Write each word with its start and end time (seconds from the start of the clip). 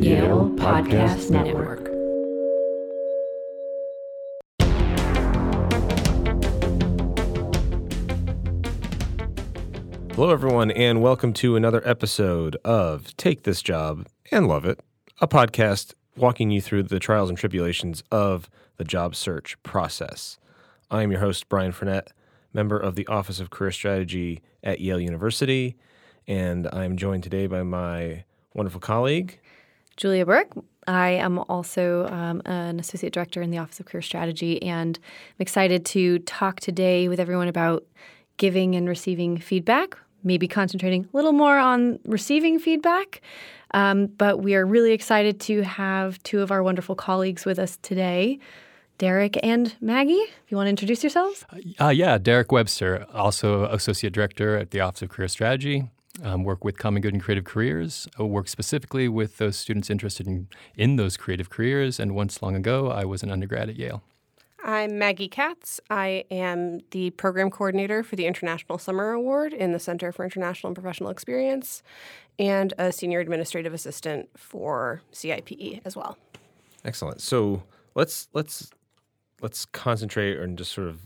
Yale 0.00 0.50
Podcast 0.56 1.30
Network. 1.30 1.86
Hello, 10.14 10.30
everyone, 10.30 10.70
and 10.70 11.02
welcome 11.02 11.32
to 11.32 11.56
another 11.56 11.80
episode 11.88 12.56
of 12.64 13.16
Take 13.16 13.44
This 13.44 13.62
Job 13.62 14.06
and 14.30 14.46
Love 14.46 14.66
It, 14.66 14.80
a 15.20 15.26
podcast 15.26 15.94
walking 16.16 16.50
you 16.50 16.60
through 16.60 16.82
the 16.84 16.98
trials 16.98 17.30
and 17.30 17.38
tribulations 17.38 18.02
of 18.12 18.50
the 18.76 18.84
job 18.84 19.16
search 19.16 19.60
process. 19.62 20.38
I 20.90 21.02
am 21.02 21.10
your 21.10 21.20
host, 21.20 21.48
Brian 21.48 21.72
Frenette, 21.72 22.08
member 22.52 22.78
of 22.78 22.96
the 22.96 23.06
Office 23.06 23.40
of 23.40 23.50
Career 23.50 23.72
Strategy 23.72 24.42
at 24.62 24.80
Yale 24.80 25.00
University, 25.00 25.76
and 26.26 26.68
I 26.72 26.84
am 26.84 26.96
joined 26.96 27.22
today 27.22 27.46
by 27.46 27.62
my 27.62 28.24
wonderful 28.54 28.80
colleague, 28.80 29.38
Julia 29.96 30.26
Burke. 30.26 30.52
I 30.86 31.10
am 31.10 31.38
also 31.38 32.06
um, 32.06 32.42
an 32.44 32.78
associate 32.78 33.12
director 33.12 33.42
in 33.42 33.50
the 33.50 33.58
Office 33.58 33.80
of 33.80 33.86
Career 33.86 34.02
Strategy, 34.02 34.62
and 34.62 34.98
I'm 35.02 35.42
excited 35.42 35.84
to 35.86 36.20
talk 36.20 36.60
today 36.60 37.08
with 37.08 37.18
everyone 37.18 37.48
about 37.48 37.84
giving 38.36 38.76
and 38.76 38.88
receiving 38.88 39.38
feedback, 39.38 39.96
maybe 40.22 40.46
concentrating 40.46 41.08
a 41.12 41.16
little 41.16 41.32
more 41.32 41.58
on 41.58 41.98
receiving 42.04 42.58
feedback. 42.58 43.20
Um, 43.72 44.06
but 44.06 44.40
we 44.40 44.54
are 44.54 44.64
really 44.64 44.92
excited 44.92 45.40
to 45.40 45.62
have 45.62 46.22
two 46.22 46.40
of 46.40 46.52
our 46.52 46.62
wonderful 46.62 46.94
colleagues 46.94 47.44
with 47.44 47.58
us 47.58 47.78
today. 47.82 48.38
Derek 48.98 49.38
and 49.42 49.74
Maggie, 49.80 50.14
if 50.14 50.44
you 50.48 50.56
want 50.56 50.66
to 50.66 50.70
introduce 50.70 51.02
yourselves. 51.02 51.44
Uh, 51.78 51.88
yeah, 51.88 52.16
Derek 52.16 52.50
Webster, 52.50 53.06
also 53.12 53.64
Associate 53.64 54.12
Director 54.12 54.56
at 54.56 54.70
the 54.70 54.80
Office 54.80 55.02
of 55.02 55.10
Career 55.10 55.28
Strategy. 55.28 55.90
Um, 56.22 56.44
work 56.44 56.64
with 56.64 56.78
Common 56.78 57.02
Good 57.02 57.12
and 57.12 57.22
Creative 57.22 57.44
Careers. 57.44 58.08
I 58.18 58.22
work 58.22 58.48
specifically 58.48 59.08
with 59.08 59.36
those 59.36 59.56
students 59.56 59.90
interested 59.90 60.26
in, 60.26 60.48
in 60.74 60.96
those 60.96 61.16
creative 61.16 61.50
careers. 61.50 62.00
And 62.00 62.14
once 62.14 62.40
long 62.40 62.56
ago, 62.56 62.90
I 62.90 63.04
was 63.04 63.22
an 63.22 63.30
undergrad 63.30 63.68
at 63.68 63.76
Yale. 63.76 64.02
I'm 64.64 64.98
Maggie 64.98 65.28
Katz. 65.28 65.78
I 65.90 66.24
am 66.30 66.80
the 66.90 67.10
program 67.10 67.50
coordinator 67.50 68.02
for 68.02 68.16
the 68.16 68.26
International 68.26 68.78
Summer 68.78 69.12
Award 69.12 69.52
in 69.52 69.72
the 69.72 69.78
Center 69.78 70.10
for 70.10 70.24
International 70.24 70.70
and 70.70 70.74
Professional 70.74 71.10
Experience 71.10 71.84
and 72.38 72.74
a 72.76 72.90
senior 72.90 73.20
administrative 73.20 73.72
assistant 73.72 74.28
for 74.36 75.02
CIPE 75.12 75.82
as 75.84 75.94
well. 75.94 76.18
Excellent. 76.84 77.20
So 77.20 77.62
let's 77.94 78.26
let's 78.32 78.70
let's 79.40 79.66
concentrate 79.66 80.38
and 80.38 80.58
just 80.58 80.72
sort 80.72 80.88
of 80.88 81.05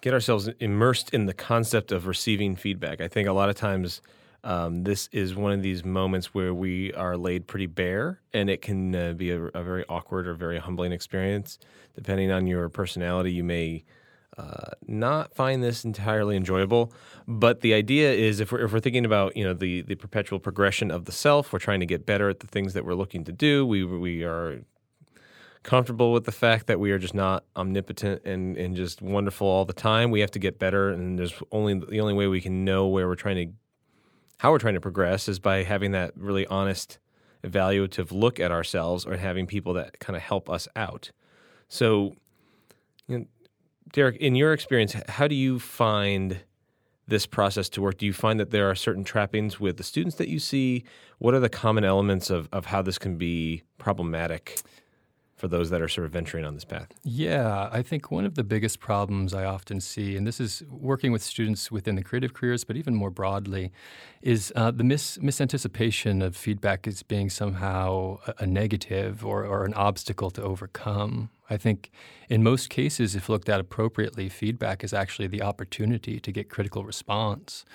get 0.00 0.12
ourselves 0.12 0.48
immersed 0.60 1.10
in 1.10 1.26
the 1.26 1.34
concept 1.34 1.92
of 1.92 2.06
receiving 2.06 2.56
feedback. 2.56 3.00
I 3.00 3.08
think 3.08 3.28
a 3.28 3.32
lot 3.32 3.48
of 3.48 3.56
times 3.56 4.00
um, 4.44 4.82
this 4.82 5.08
is 5.12 5.34
one 5.34 5.52
of 5.52 5.62
these 5.62 5.84
moments 5.84 6.34
where 6.34 6.52
we 6.52 6.92
are 6.94 7.16
laid 7.16 7.46
pretty 7.46 7.66
bare, 7.66 8.20
and 8.32 8.50
it 8.50 8.60
can 8.60 8.94
uh, 8.94 9.12
be 9.12 9.30
a, 9.30 9.40
a, 9.40 9.62
very 9.62 9.84
awkward 9.88 10.26
or 10.26 10.34
very 10.34 10.58
humbling 10.58 10.90
experience. 10.90 11.58
Depending 11.94 12.32
on 12.32 12.48
your 12.48 12.68
personality, 12.68 13.32
you 13.32 13.44
may 13.44 13.84
uh, 14.36 14.70
not 14.88 15.32
find 15.34 15.62
this 15.62 15.84
entirely 15.84 16.36
enjoyable. 16.36 16.92
But 17.28 17.60
the 17.60 17.74
idea 17.74 18.12
is, 18.12 18.40
if 18.40 18.50
we're, 18.50 18.64
if 18.64 18.72
we're 18.72 18.80
thinking 18.80 19.04
about 19.04 19.36
you 19.36 19.44
know 19.44 19.54
the 19.54 19.82
the 19.82 19.94
perpetual 19.94 20.40
progression 20.40 20.90
of 20.90 21.04
the 21.04 21.12
self, 21.12 21.52
we're 21.52 21.60
trying 21.60 21.80
to 21.80 21.86
get 21.86 22.04
better 22.04 22.28
at 22.28 22.40
the 22.40 22.48
things 22.48 22.72
that 22.74 22.84
we're 22.84 22.94
looking 22.94 23.22
to 23.24 23.32
do. 23.32 23.64
We 23.64 23.84
we 23.84 24.24
are 24.24 24.64
comfortable 25.62 26.12
with 26.12 26.24
the 26.24 26.32
fact 26.32 26.66
that 26.66 26.80
we 26.80 26.90
are 26.90 26.98
just 26.98 27.14
not 27.14 27.44
omnipotent 27.56 28.24
and, 28.24 28.56
and 28.56 28.74
just 28.74 29.00
wonderful 29.00 29.46
all 29.46 29.64
the 29.64 29.72
time. 29.72 30.10
We 30.10 30.20
have 30.20 30.30
to 30.32 30.38
get 30.38 30.58
better, 30.58 30.90
and 30.90 31.18
there's 31.18 31.34
only 31.52 31.74
the 31.74 32.00
only 32.00 32.14
way 32.14 32.26
we 32.26 32.40
can 32.40 32.64
know 32.64 32.88
where 32.88 33.06
we're 33.06 33.14
trying 33.14 33.36
to, 33.36 33.54
how 34.38 34.50
we're 34.50 34.58
trying 34.58 34.74
to 34.74 34.80
progress 34.80 35.28
is 35.28 35.38
by 35.38 35.62
having 35.62 35.92
that 35.92 36.12
really 36.16 36.46
honest, 36.46 36.98
evaluative 37.44 38.10
look 38.10 38.40
at 38.40 38.50
ourselves, 38.50 39.06
or 39.06 39.16
having 39.16 39.46
people 39.46 39.74
that 39.74 39.98
kind 40.00 40.16
of 40.16 40.22
help 40.22 40.50
us 40.50 40.66
out. 40.74 41.10
So, 41.68 42.16
you 43.06 43.18
know, 43.18 43.24
Derek, 43.92 44.16
in 44.16 44.34
your 44.34 44.52
experience, 44.52 44.96
how 45.08 45.28
do 45.28 45.34
you 45.34 45.58
find 45.58 46.40
this 47.08 47.26
process 47.26 47.68
to 47.70 47.82
work? 47.82 47.98
Do 47.98 48.06
you 48.06 48.12
find 48.12 48.40
that 48.40 48.50
there 48.50 48.70
are 48.70 48.74
certain 48.74 49.04
trappings 49.04 49.60
with 49.60 49.76
the 49.76 49.82
students 49.82 50.16
that 50.16 50.28
you 50.28 50.38
see? 50.38 50.84
What 51.18 51.34
are 51.34 51.40
the 51.40 51.48
common 51.48 51.84
elements 51.84 52.30
of, 52.30 52.48
of 52.52 52.66
how 52.66 52.82
this 52.82 52.98
can 52.98 53.16
be 53.16 53.62
problematic? 53.78 54.62
For 55.42 55.48
those 55.48 55.70
that 55.70 55.82
are 55.82 55.88
sort 55.88 56.04
of 56.04 56.12
venturing 56.12 56.44
on 56.44 56.54
this 56.54 56.64
path? 56.64 56.86
Yeah, 57.02 57.68
I 57.72 57.82
think 57.82 58.12
one 58.12 58.24
of 58.24 58.36
the 58.36 58.44
biggest 58.44 58.78
problems 58.78 59.34
I 59.34 59.44
often 59.44 59.80
see, 59.80 60.16
and 60.16 60.24
this 60.24 60.38
is 60.38 60.62
working 60.70 61.10
with 61.10 61.20
students 61.20 61.68
within 61.68 61.96
the 61.96 62.04
creative 62.04 62.32
careers, 62.32 62.62
but 62.62 62.76
even 62.76 62.94
more 62.94 63.10
broadly, 63.10 63.72
is 64.22 64.52
uh, 64.54 64.70
the 64.70 64.84
mis- 64.84 65.18
misanticipation 65.18 66.24
of 66.24 66.36
feedback 66.36 66.86
as 66.86 67.02
being 67.02 67.28
somehow 67.28 68.18
a, 68.28 68.34
a 68.44 68.46
negative 68.46 69.26
or, 69.26 69.44
or 69.44 69.64
an 69.64 69.74
obstacle 69.74 70.30
to 70.30 70.42
overcome. 70.44 71.28
I 71.50 71.56
think 71.56 71.90
in 72.32 72.42
most 72.42 72.70
cases, 72.70 73.14
if 73.14 73.28
looked 73.28 73.50
at 73.50 73.60
appropriately, 73.60 74.30
feedback 74.30 74.82
is 74.82 74.94
actually 74.94 75.28
the 75.28 75.42
opportunity 75.42 76.18
to 76.18 76.32
get 76.32 76.48
critical 76.48 76.82
response. 76.82 77.66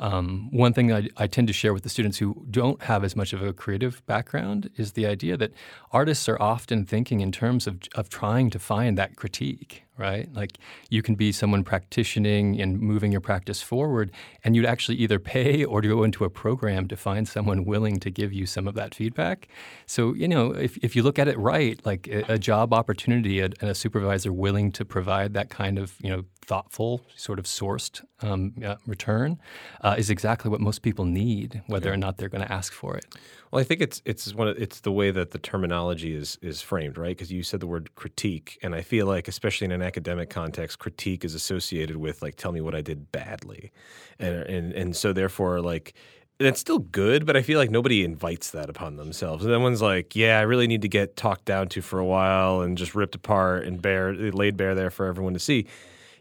Um, 0.00 0.48
one 0.50 0.72
thing 0.72 0.90
I, 0.90 1.10
I, 1.18 1.26
tend 1.26 1.48
to 1.48 1.52
share 1.52 1.74
with 1.74 1.82
the 1.82 1.90
students 1.90 2.16
who 2.16 2.46
don't 2.50 2.82
have 2.84 3.04
as 3.04 3.14
much 3.14 3.34
of 3.34 3.42
a 3.42 3.52
creative 3.52 4.04
background 4.06 4.70
is 4.76 4.92
the 4.92 5.04
idea 5.04 5.36
that 5.36 5.52
artists 5.92 6.30
are 6.30 6.40
often 6.40 6.86
thinking 6.86 7.20
in 7.20 7.30
terms 7.30 7.66
of, 7.66 7.80
of 7.94 8.08
trying 8.08 8.48
to 8.50 8.58
find 8.58 8.96
that 8.96 9.16
critique 9.16 9.86
right? 9.98 10.32
Like 10.34 10.58
you 10.90 11.02
can 11.02 11.14
be 11.14 11.32
someone 11.32 11.64
practicing 11.64 12.26
and 12.60 12.78
moving 12.80 13.12
your 13.12 13.20
practice 13.20 13.62
forward, 13.62 14.10
and 14.44 14.54
you'd 14.54 14.66
actually 14.66 14.96
either 14.98 15.18
pay 15.18 15.64
or 15.64 15.80
go 15.80 16.02
into 16.02 16.24
a 16.24 16.30
program 16.30 16.88
to 16.88 16.96
find 16.96 17.26
someone 17.26 17.64
willing 17.64 17.98
to 18.00 18.10
give 18.10 18.32
you 18.32 18.46
some 18.46 18.68
of 18.68 18.74
that 18.74 18.94
feedback. 18.94 19.48
So, 19.86 20.14
you 20.14 20.28
know, 20.28 20.50
if, 20.52 20.76
if 20.78 20.94
you 20.94 21.02
look 21.02 21.18
at 21.18 21.28
it 21.28 21.38
right, 21.38 21.80
like 21.84 22.08
a, 22.08 22.34
a 22.34 22.38
job 22.38 22.72
opportunity 22.72 23.40
and 23.40 23.54
a 23.62 23.74
supervisor 23.74 24.05
willing 24.32 24.72
to 24.72 24.84
provide 24.84 25.34
that 25.34 25.50
kind 25.50 25.78
of, 25.78 25.94
you 26.00 26.10
know, 26.10 26.24
thoughtful, 26.46 27.00
sort 27.16 27.38
of 27.38 27.44
sourced 27.44 28.04
um, 28.20 28.54
uh, 28.64 28.76
return 28.86 29.38
uh, 29.82 29.96
is 29.98 30.10
exactly 30.10 30.50
what 30.50 30.60
most 30.60 30.82
people 30.82 31.04
need, 31.04 31.62
whether 31.66 31.88
yeah. 31.88 31.94
or 31.94 31.96
not 31.96 32.18
they're 32.18 32.28
going 32.28 32.46
to 32.46 32.52
ask 32.52 32.72
for 32.72 32.96
it. 32.96 33.04
Well, 33.50 33.60
I 33.60 33.64
think 33.64 33.80
it's 33.80 34.02
it's 34.04 34.34
one 34.34 34.48
of, 34.48 34.56
it's 34.56 34.80
the 34.80 34.92
way 34.92 35.10
that 35.10 35.30
the 35.30 35.38
terminology 35.38 36.14
is 36.14 36.38
is 36.42 36.62
framed, 36.62 36.98
right? 36.98 37.16
Because 37.16 37.32
you 37.32 37.42
said 37.42 37.60
the 37.60 37.66
word 37.66 37.94
critique, 37.94 38.58
and 38.62 38.74
I 38.74 38.82
feel 38.82 39.06
like, 39.06 39.28
especially 39.28 39.64
in 39.66 39.72
an 39.72 39.82
academic 39.82 40.30
context, 40.30 40.78
critique 40.78 41.24
is 41.24 41.34
associated 41.34 41.96
with 41.96 42.22
like, 42.22 42.36
tell 42.36 42.52
me 42.52 42.60
what 42.60 42.74
I 42.74 42.82
did 42.82 43.10
badly, 43.12 43.72
and 44.18 44.36
and 44.36 44.72
and 44.72 44.96
so 44.96 45.12
therefore, 45.12 45.60
like, 45.60 45.94
that's 46.38 46.60
still 46.60 46.78
good, 46.78 47.24
but 47.24 47.36
I 47.36 47.42
feel 47.42 47.58
like 47.58 47.70
nobody 47.70 48.04
invites 48.04 48.50
that 48.50 48.68
upon 48.68 48.96
themselves. 48.96 49.44
And 49.44 49.52
then 49.52 49.62
one's 49.62 49.80
like, 49.80 50.14
yeah, 50.14 50.38
I 50.38 50.42
really 50.42 50.66
need 50.66 50.82
to 50.82 50.88
get 50.88 51.16
talked 51.16 51.46
down 51.46 51.68
to 51.70 51.80
for 51.82 51.98
a 51.98 52.04
while 52.04 52.60
and 52.60 52.76
just 52.76 52.94
ripped 52.94 53.14
apart 53.14 53.64
and 53.64 53.80
bare 53.80 54.14
laid 54.14 54.56
bare 54.56 54.74
there 54.74 54.90
for 54.90 55.06
everyone 55.06 55.32
to 55.32 55.40
see, 55.40 55.66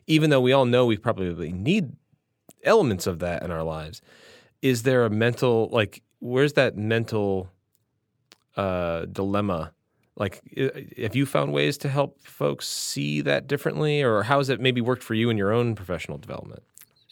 even 0.08 0.30
though 0.30 0.42
we 0.42 0.53
all 0.53 0.66
know 0.66 0.86
we 0.86 0.98
probably 0.98 1.52
need 1.52 1.92
elements 2.64 3.08
of 3.08 3.20
that 3.20 3.44
in 3.44 3.52
our 3.52 3.64
lives. 3.64 4.02
Is 4.62 4.84
there 4.84 5.06
a 5.06 5.09
mental 5.09 5.70
like 5.72 6.02
where's 6.20 6.53
that 6.53 6.78
mental 6.78 7.50
uh, 8.56 9.06
dilemma? 9.06 9.74
Like, 10.18 10.42
have 10.97 11.14
you 11.14 11.26
found 11.26 11.52
ways 11.52 11.78
to 11.80 11.90
help 11.90 12.22
folks 12.22 12.70
see 12.70 13.20
that 13.22 13.47
differently, 13.47 14.02
or 14.02 14.24
how 14.24 14.38
has 14.38 14.47
it 14.47 14.62
maybe 14.62 14.80
worked 14.80 15.03
for 15.03 15.14
you 15.14 15.30
in 15.30 15.38
your 15.38 15.52
own 15.52 15.76
professional 15.76 16.18
development? 16.18 16.64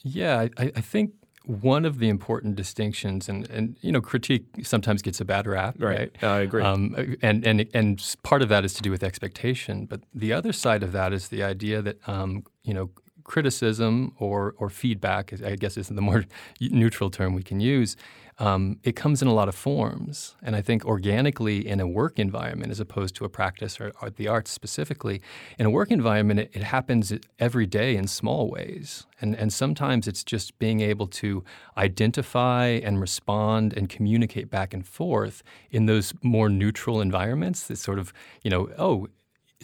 Yeah, 0.04 0.48
I, 0.58 0.72
I 0.74 0.80
think 0.82 1.12
one 1.46 1.84
of 1.84 2.00
the 2.00 2.10
important 2.10 2.56
distinctions, 2.56 3.28
and, 3.28 3.50
and 3.50 3.78
you 3.82 3.92
know, 3.92 4.02
critique 4.02 4.46
sometimes 4.64 5.02
gets 5.02 5.20
a 5.20 5.26
bad 5.26 5.46
rap, 5.46 5.76
right? 5.78 6.12
right? 6.22 6.24
I 6.24 6.40
agree. 6.40 6.64
Um, 6.64 7.18
and 7.22 7.46
and 7.46 7.68
and 7.74 8.16
part 8.24 8.42
of 8.42 8.50
that 8.50 8.64
is 8.64 8.74
to 8.76 8.82
do 8.82 8.92
with 8.92 9.04
expectation, 9.04 9.86
but 9.86 10.02
the 10.14 10.32
other 10.32 10.54
side 10.54 10.84
of 10.84 10.92
that 10.94 11.12
is 11.12 11.28
the 11.28 11.44
idea 11.44 11.82
that 11.82 11.98
um, 12.08 12.44
you 12.64 12.74
know 12.74 12.90
criticism 13.24 14.14
or 14.20 14.56
or 14.58 14.70
feedback, 14.70 15.34
I 15.44 15.56
guess 15.56 15.78
is 15.78 15.90
the 15.90 16.02
more 16.02 16.26
neutral 16.62 17.10
term 17.10 17.34
we 17.34 17.44
can 17.44 17.60
use, 17.60 17.98
um, 18.40 18.80
it 18.84 18.96
comes 18.96 19.22
in 19.22 19.28
a 19.28 19.34
lot 19.34 19.48
of 19.48 19.56
forms. 19.56 20.36
And 20.42 20.56
I 20.56 20.62
think 20.62 20.86
organically 20.86 21.68
in 21.68 21.80
a 21.80 21.88
work 21.88 22.20
environment, 22.20 22.72
as 22.72 22.80
opposed 22.80 23.16
to 23.16 23.26
a 23.26 23.30
practice 23.30 23.80
or, 23.80 23.92
or 24.02 24.10
the 24.10 24.28
arts 24.28 24.52
specifically, 24.52 25.22
in 25.60 25.66
a 25.66 25.70
work 25.70 25.92
environment, 25.92 26.40
it, 26.40 26.52
it, 26.54 26.64
happens 26.64 27.14
every 27.40 27.66
day 27.66 27.96
in 27.96 28.08
small 28.08 28.50
ways. 28.50 29.06
And, 29.22 29.36
and 29.36 29.54
sometimes 29.54 30.08
it's 30.08 30.24
just 30.24 30.58
being 30.60 30.82
able 30.82 31.08
to 31.08 31.44
identify 31.78 32.66
and 32.66 33.00
respond 33.00 33.74
and 33.74 33.90
communicate 33.90 34.50
back 34.50 34.74
and 34.74 34.86
forth 34.86 35.44
in 35.70 35.86
those 35.86 36.14
more 36.24 36.50
neutral 36.50 37.02
environments 37.02 37.68
that 37.68 37.78
sort 37.78 38.00
of, 38.00 38.14
you 38.42 38.50
know, 38.50 38.70
oh, 38.78 39.08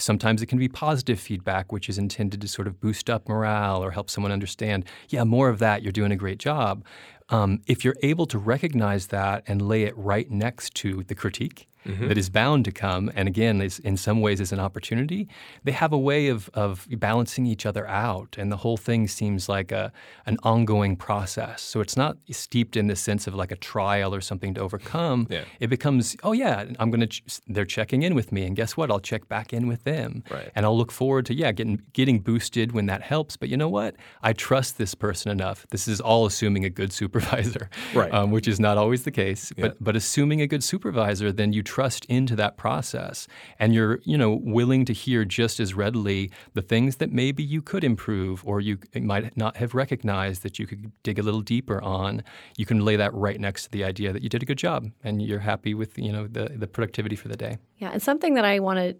Sometimes 0.02 0.42
it 0.42 0.46
can 0.48 0.58
be 0.58 0.68
positive 0.68 1.20
feedback, 1.20 1.72
which 1.72 1.90
is 1.90 1.98
intended 1.98 2.42
to 2.42 2.48
sort 2.48 2.68
of 2.68 2.80
boost 2.80 3.10
up 3.10 3.28
morale 3.28 3.84
or 3.84 3.92
help 3.92 4.10
someone 4.10 4.32
understand, 4.32 4.86
yeah, 5.10 5.24
more 5.24 5.50
of 5.50 5.60
that, 5.60 5.84
you're 5.84 5.92
doing 5.92 6.12
a 6.12 6.16
great 6.16 6.40
job. 6.40 6.84
Um, 7.30 7.62
if 7.68 7.86
you're 7.86 7.98
able 8.02 8.26
to 8.28 8.40
recognize 8.40 9.08
that 9.08 9.44
and 9.48 9.62
lay 9.62 9.84
it 9.84 9.96
right 9.96 10.30
next 10.32 10.74
to 10.76 11.04
the 11.04 11.16
critique, 11.16 11.68
that 12.08 12.18
is 12.18 12.30
bound 12.30 12.66
to 12.66 12.72
come, 12.72 13.12
and 13.16 13.28
again, 13.28 13.62
is 13.62 13.80
in 13.80 13.98
some 13.98 14.22
ways 14.22 14.40
is 14.40 14.52
an 14.52 14.60
opportunity. 14.60 15.28
They 15.64 15.72
have 15.72 15.92
a 15.94 15.98
way 15.98 16.28
of 16.28 16.50
of 16.54 16.88
balancing 17.00 17.46
each 17.46 17.66
other 17.66 17.88
out, 17.88 18.36
and 18.38 18.52
the 18.52 18.58
whole 18.58 18.78
thing 18.78 19.08
seems 19.08 19.50
like 19.50 19.72
a 19.72 19.92
an 20.26 20.38
ongoing 20.44 20.96
process. 20.96 21.62
So 21.62 21.82
it's 21.82 21.98
not 21.98 22.18
steeped 22.32 22.76
in 22.78 22.88
the 22.88 22.96
sense 22.96 23.28
of 23.28 23.34
like 23.36 23.52
a 23.52 23.56
trial 23.56 24.14
or 24.14 24.22
something 24.22 24.54
to 24.56 24.62
overcome. 24.62 25.28
Yeah. 25.40 25.44
It 25.60 25.68
becomes, 25.70 26.16
oh 26.24 26.32
yeah, 26.34 26.66
I'm 26.80 26.90
gonna. 26.92 27.08
Ch- 27.08 27.24
they're 27.48 27.66
checking 27.78 28.02
in 28.04 28.14
with 28.16 28.32
me, 28.32 28.46
and 28.48 28.56
guess 28.56 28.76
what? 28.78 28.90
I'll 28.92 29.00
check 29.12 29.28
back 29.28 29.54
in 29.54 29.68
with 29.68 29.84
them, 29.84 30.24
Right. 30.30 30.50
and 30.56 30.66
I'll 30.66 30.78
look 30.78 30.92
forward 30.92 31.26
to 31.28 31.34
yeah 31.34 31.52
getting 31.52 31.82
getting 31.94 32.20
boosted 32.20 32.72
when 32.72 32.86
that 32.88 33.02
helps. 33.02 33.38
But 33.38 33.50
you 33.50 33.58
know 33.58 33.70
what? 33.70 33.96
I 34.24 34.34
trust 34.34 34.78
this 34.78 34.96
person 34.96 35.32
enough. 35.32 35.66
This 35.70 35.88
is 35.88 36.02
all 36.02 36.26
assuming 36.26 36.66
a 36.66 36.70
good 36.70 36.92
supervisor, 36.92 37.70
Right. 37.94 38.14
Um, 38.14 38.32
which 38.32 38.48
is 38.48 38.60
not 38.60 38.78
always 38.78 39.04
the 39.04 39.12
case. 39.12 39.54
Yeah. 39.56 39.62
But 39.68 39.84
but 39.84 39.96
assuming 39.96 40.42
a 40.42 40.48
good 40.48 40.64
supervisor, 40.64 41.32
then 41.32 41.54
you 41.54 41.62
trust 41.64 41.79
into 42.06 42.36
that 42.36 42.58
process, 42.58 43.28
and 43.60 43.74
you're 43.74 44.00
you 44.04 44.18
know 44.18 44.40
willing 44.44 44.86
to 44.86 44.94
hear 44.94 45.26
just 45.26 45.60
as 45.60 45.74
readily 45.74 46.32
the 46.54 46.62
things 46.62 46.98
that 46.98 47.12
maybe 47.12 47.44
you 47.44 47.62
could 47.62 47.84
improve, 47.84 48.46
or 48.46 48.62
you 48.62 48.78
might 48.96 49.36
not 49.38 49.58
have 49.58 49.74
recognized 49.74 50.44
that 50.44 50.60
you 50.60 50.68
could 50.68 50.92
dig 51.04 51.20
a 51.20 51.24
little 51.24 51.42
deeper 51.42 51.82
on. 51.82 52.24
You 52.58 52.66
can 52.66 52.86
lay 52.86 52.96
that 52.96 53.14
right 53.14 53.40
next 53.40 53.64
to 53.64 53.72
the 53.72 53.84
idea 53.84 54.14
that 54.14 54.22
you 54.22 54.30
did 54.30 54.44
a 54.44 54.46
good 54.46 54.58
job, 54.58 54.92
and 55.04 55.22
you're 55.22 55.40
happy 55.40 55.74
with 55.74 55.98
you 55.98 56.12
know 56.12 56.28
the 56.28 56.50
the 56.50 56.68
productivity 56.68 57.16
for 57.16 57.28
the 57.28 57.38
day. 57.38 57.58
Yeah, 57.78 57.92
and 57.92 58.02
something 58.02 58.34
that 58.36 58.46
I 58.46 58.60
want 58.60 58.80
to 58.80 58.96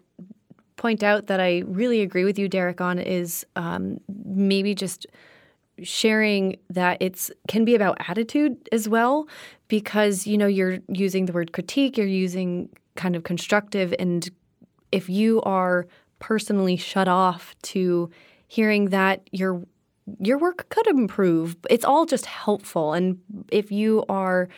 point 0.76 1.02
out 1.02 1.26
that 1.26 1.40
I 1.40 1.62
really 1.66 2.00
agree 2.00 2.24
with 2.24 2.38
you, 2.38 2.48
Derek, 2.48 2.80
on 2.80 2.98
is 2.98 3.44
um, 3.54 4.00
maybe 4.24 4.74
just 4.74 5.06
sharing 5.82 6.56
that 6.68 6.98
it's 7.00 7.30
can 7.48 7.64
be 7.64 7.74
about 7.74 7.96
attitude 8.08 8.56
as 8.72 8.88
well, 8.88 9.28
because 9.68 10.26
you 10.26 10.36
know 10.38 10.46
you're 10.46 10.78
using 10.88 11.26
the 11.26 11.32
word 11.32 11.52
critique, 11.52 11.96
you're 11.96 12.06
using 12.06 12.68
kind 12.96 13.16
of 13.16 13.22
constructive, 13.22 13.94
and 13.98 14.28
if 14.92 15.08
you 15.08 15.40
are 15.42 15.86
personally 16.18 16.76
shut 16.76 17.08
off 17.08 17.54
to 17.62 18.10
hearing 18.48 18.90
that 18.90 19.28
your 19.32 19.62
your 20.18 20.38
work 20.38 20.68
could 20.70 20.86
improve, 20.86 21.56
it's 21.68 21.84
all 21.84 22.04
just 22.06 22.26
helpful, 22.26 22.92
and 22.92 23.18
if 23.52 23.70
you 23.70 24.04
are 24.08 24.48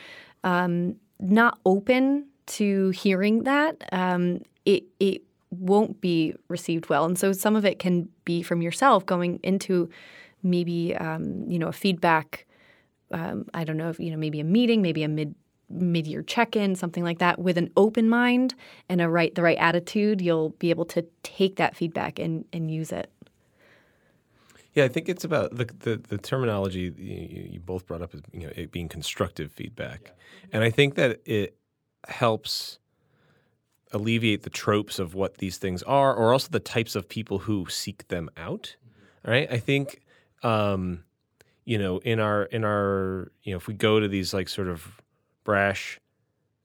um, 0.44 0.96
not 1.20 1.58
open 1.64 2.26
to 2.46 2.90
hearing 2.90 3.44
that, 3.44 3.76
um, 3.92 4.40
it 4.64 4.84
it 4.98 5.22
won't 5.50 6.00
be 6.00 6.34
received 6.48 6.88
well. 6.88 7.04
And 7.04 7.18
so 7.18 7.32
some 7.32 7.56
of 7.56 7.64
it 7.66 7.78
can 7.78 8.08
be 8.24 8.42
from 8.42 8.62
yourself 8.62 9.04
going 9.04 9.38
into 9.42 9.90
maybe 10.42 10.94
um, 10.96 11.44
you 11.50 11.58
know 11.58 11.68
a 11.68 11.72
feedback. 11.72 12.46
Um, 13.10 13.46
I 13.52 13.64
don't 13.64 13.76
know 13.76 13.90
if 13.90 14.00
you 14.00 14.10
know 14.10 14.16
maybe 14.16 14.40
a 14.40 14.44
meeting, 14.44 14.82
maybe 14.82 15.02
a 15.02 15.08
mid 15.08 15.34
mid 15.68 16.06
year 16.06 16.22
check 16.22 16.56
in, 16.56 16.74
something 16.74 17.04
like 17.04 17.18
that, 17.18 17.38
with 17.38 17.56
an 17.56 17.70
open 17.76 18.08
mind 18.08 18.54
and 18.88 19.00
a 19.00 19.08
right 19.08 19.34
the 19.34 19.42
right 19.42 19.58
attitude. 19.58 20.20
You'll 20.20 20.50
be 20.50 20.70
able 20.70 20.84
to 20.86 21.04
take 21.22 21.56
that 21.56 21.76
feedback 21.76 22.18
and 22.18 22.44
and 22.52 22.70
use 22.70 22.92
it. 22.92 23.10
Yeah, 24.74 24.84
I 24.84 24.88
think 24.88 25.08
it's 25.08 25.24
about 25.24 25.56
the 25.56 25.64
the, 25.80 25.96
the 25.96 26.18
terminology 26.18 26.92
you, 26.96 27.48
you 27.52 27.60
both 27.60 27.86
brought 27.86 28.02
up 28.02 28.14
is 28.14 28.22
you 28.32 28.46
know 28.46 28.52
it 28.56 28.72
being 28.72 28.88
constructive 28.88 29.52
feedback, 29.52 30.12
and 30.52 30.64
I 30.64 30.70
think 30.70 30.94
that 30.94 31.20
it 31.24 31.56
helps 32.08 32.78
alleviate 33.92 34.42
the 34.42 34.50
tropes 34.50 34.98
of 34.98 35.14
what 35.14 35.38
these 35.38 35.58
things 35.58 35.82
are, 35.82 36.14
or 36.14 36.32
also 36.32 36.48
the 36.50 36.60
types 36.60 36.96
of 36.96 37.08
people 37.08 37.40
who 37.40 37.66
seek 37.68 38.08
them 38.08 38.30
out. 38.36 38.76
All 39.24 39.32
right, 39.32 39.46
I 39.50 39.58
think 39.58 40.00
um, 40.42 41.04
you 41.64 41.78
know 41.78 41.98
in 41.98 42.20
our 42.20 42.44
in 42.44 42.64
our 42.64 43.30
you 43.42 43.52
know 43.52 43.56
if 43.56 43.66
we 43.66 43.74
go 43.74 44.00
to 44.00 44.08
these 44.08 44.34
like 44.34 44.48
sort 44.48 44.68
of 44.68 45.00
brash 45.44 46.00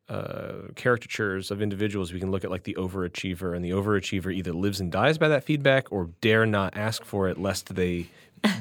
uh, 0.09 0.69
caricatures 0.75 1.51
of 1.51 1.61
individuals, 1.61 2.13
we 2.13 2.19
can 2.19 2.31
look 2.31 2.43
at 2.43 2.51
like 2.51 2.63
the 2.63 2.75
overachiever, 2.75 3.55
and 3.55 3.63
the 3.63 3.71
overachiever 3.71 4.33
either 4.33 4.53
lives 4.53 4.79
and 4.79 4.91
dies 4.91 5.17
by 5.17 5.27
that 5.27 5.43
feedback 5.43 5.91
or 5.91 6.09
dare 6.21 6.45
not 6.45 6.77
ask 6.77 7.03
for 7.03 7.27
it 7.27 7.37
lest 7.37 7.75
they 7.75 8.07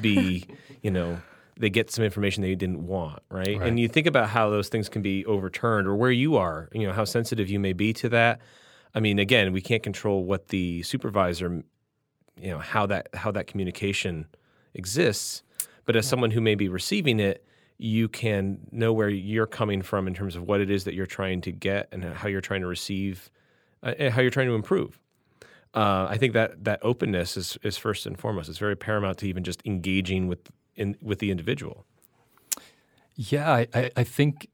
be, 0.01 0.45
you 0.81 0.91
know, 0.91 1.21
they 1.57 1.69
get 1.69 1.89
some 1.89 2.03
information 2.03 2.41
they 2.41 2.55
didn't 2.55 2.85
want, 2.85 3.23
right? 3.29 3.57
Right. 3.57 3.67
And 3.67 3.79
you 3.79 3.87
think 3.87 4.07
about 4.07 4.29
how 4.29 4.49
those 4.49 4.69
things 4.69 4.89
can 4.89 5.01
be 5.01 5.25
overturned 5.25 5.87
or 5.87 5.95
where 5.95 6.11
you 6.11 6.35
are, 6.35 6.69
you 6.73 6.85
know, 6.85 6.93
how 6.93 7.05
sensitive 7.05 7.49
you 7.49 7.59
may 7.59 7.73
be 7.73 7.93
to 7.93 8.09
that. 8.09 8.41
I 8.93 8.99
mean, 8.99 9.19
again, 9.19 9.53
we 9.53 9.61
can't 9.61 9.83
control 9.83 10.25
what 10.25 10.49
the 10.49 10.83
supervisor, 10.83 11.63
you 12.41 12.51
know, 12.51 12.59
how 12.59 12.85
that 12.87 13.09
how 13.13 13.31
that 13.31 13.47
communication 13.47 14.27
exists, 14.73 15.43
but 15.85 15.95
as 15.95 16.07
someone 16.07 16.31
who 16.31 16.41
may 16.41 16.55
be 16.55 16.69
receiving 16.69 17.19
it, 17.19 17.45
you 17.77 18.07
can 18.07 18.59
know 18.71 18.91
where 18.91 19.09
you're 19.09 19.45
coming 19.45 19.81
from 19.81 20.07
in 20.07 20.13
terms 20.13 20.35
of 20.35 20.43
what 20.43 20.61
it 20.61 20.69
is 20.69 20.83
that 20.85 20.93
you're 20.93 21.05
trying 21.05 21.41
to 21.41 21.51
get 21.51 21.87
and 21.91 22.03
how 22.03 22.27
you're 22.27 22.41
trying 22.41 22.61
to 22.61 22.67
receive, 22.67 23.29
uh, 23.83 23.93
and 23.99 24.13
how 24.13 24.21
you're 24.21 24.31
trying 24.31 24.47
to 24.47 24.55
improve. 24.55 24.99
Uh, 25.73 26.07
I 26.09 26.17
think 26.17 26.33
that 26.33 26.63
that 26.63 26.79
openness 26.81 27.37
is 27.37 27.57
is 27.61 27.77
first 27.77 28.05
and 28.05 28.17
foremost. 28.17 28.49
It's 28.49 28.57
very 28.57 28.75
paramount 28.75 29.19
to 29.19 29.27
even 29.27 29.43
just 29.43 29.61
engaging 29.65 30.27
with 30.27 30.49
in 30.75 30.97
with 31.01 31.19
the 31.19 31.29
individual. 31.29 31.85
Yeah, 33.15 33.51
I, 33.51 33.67
I, 33.73 33.91
I 33.97 34.03
think 34.03 34.47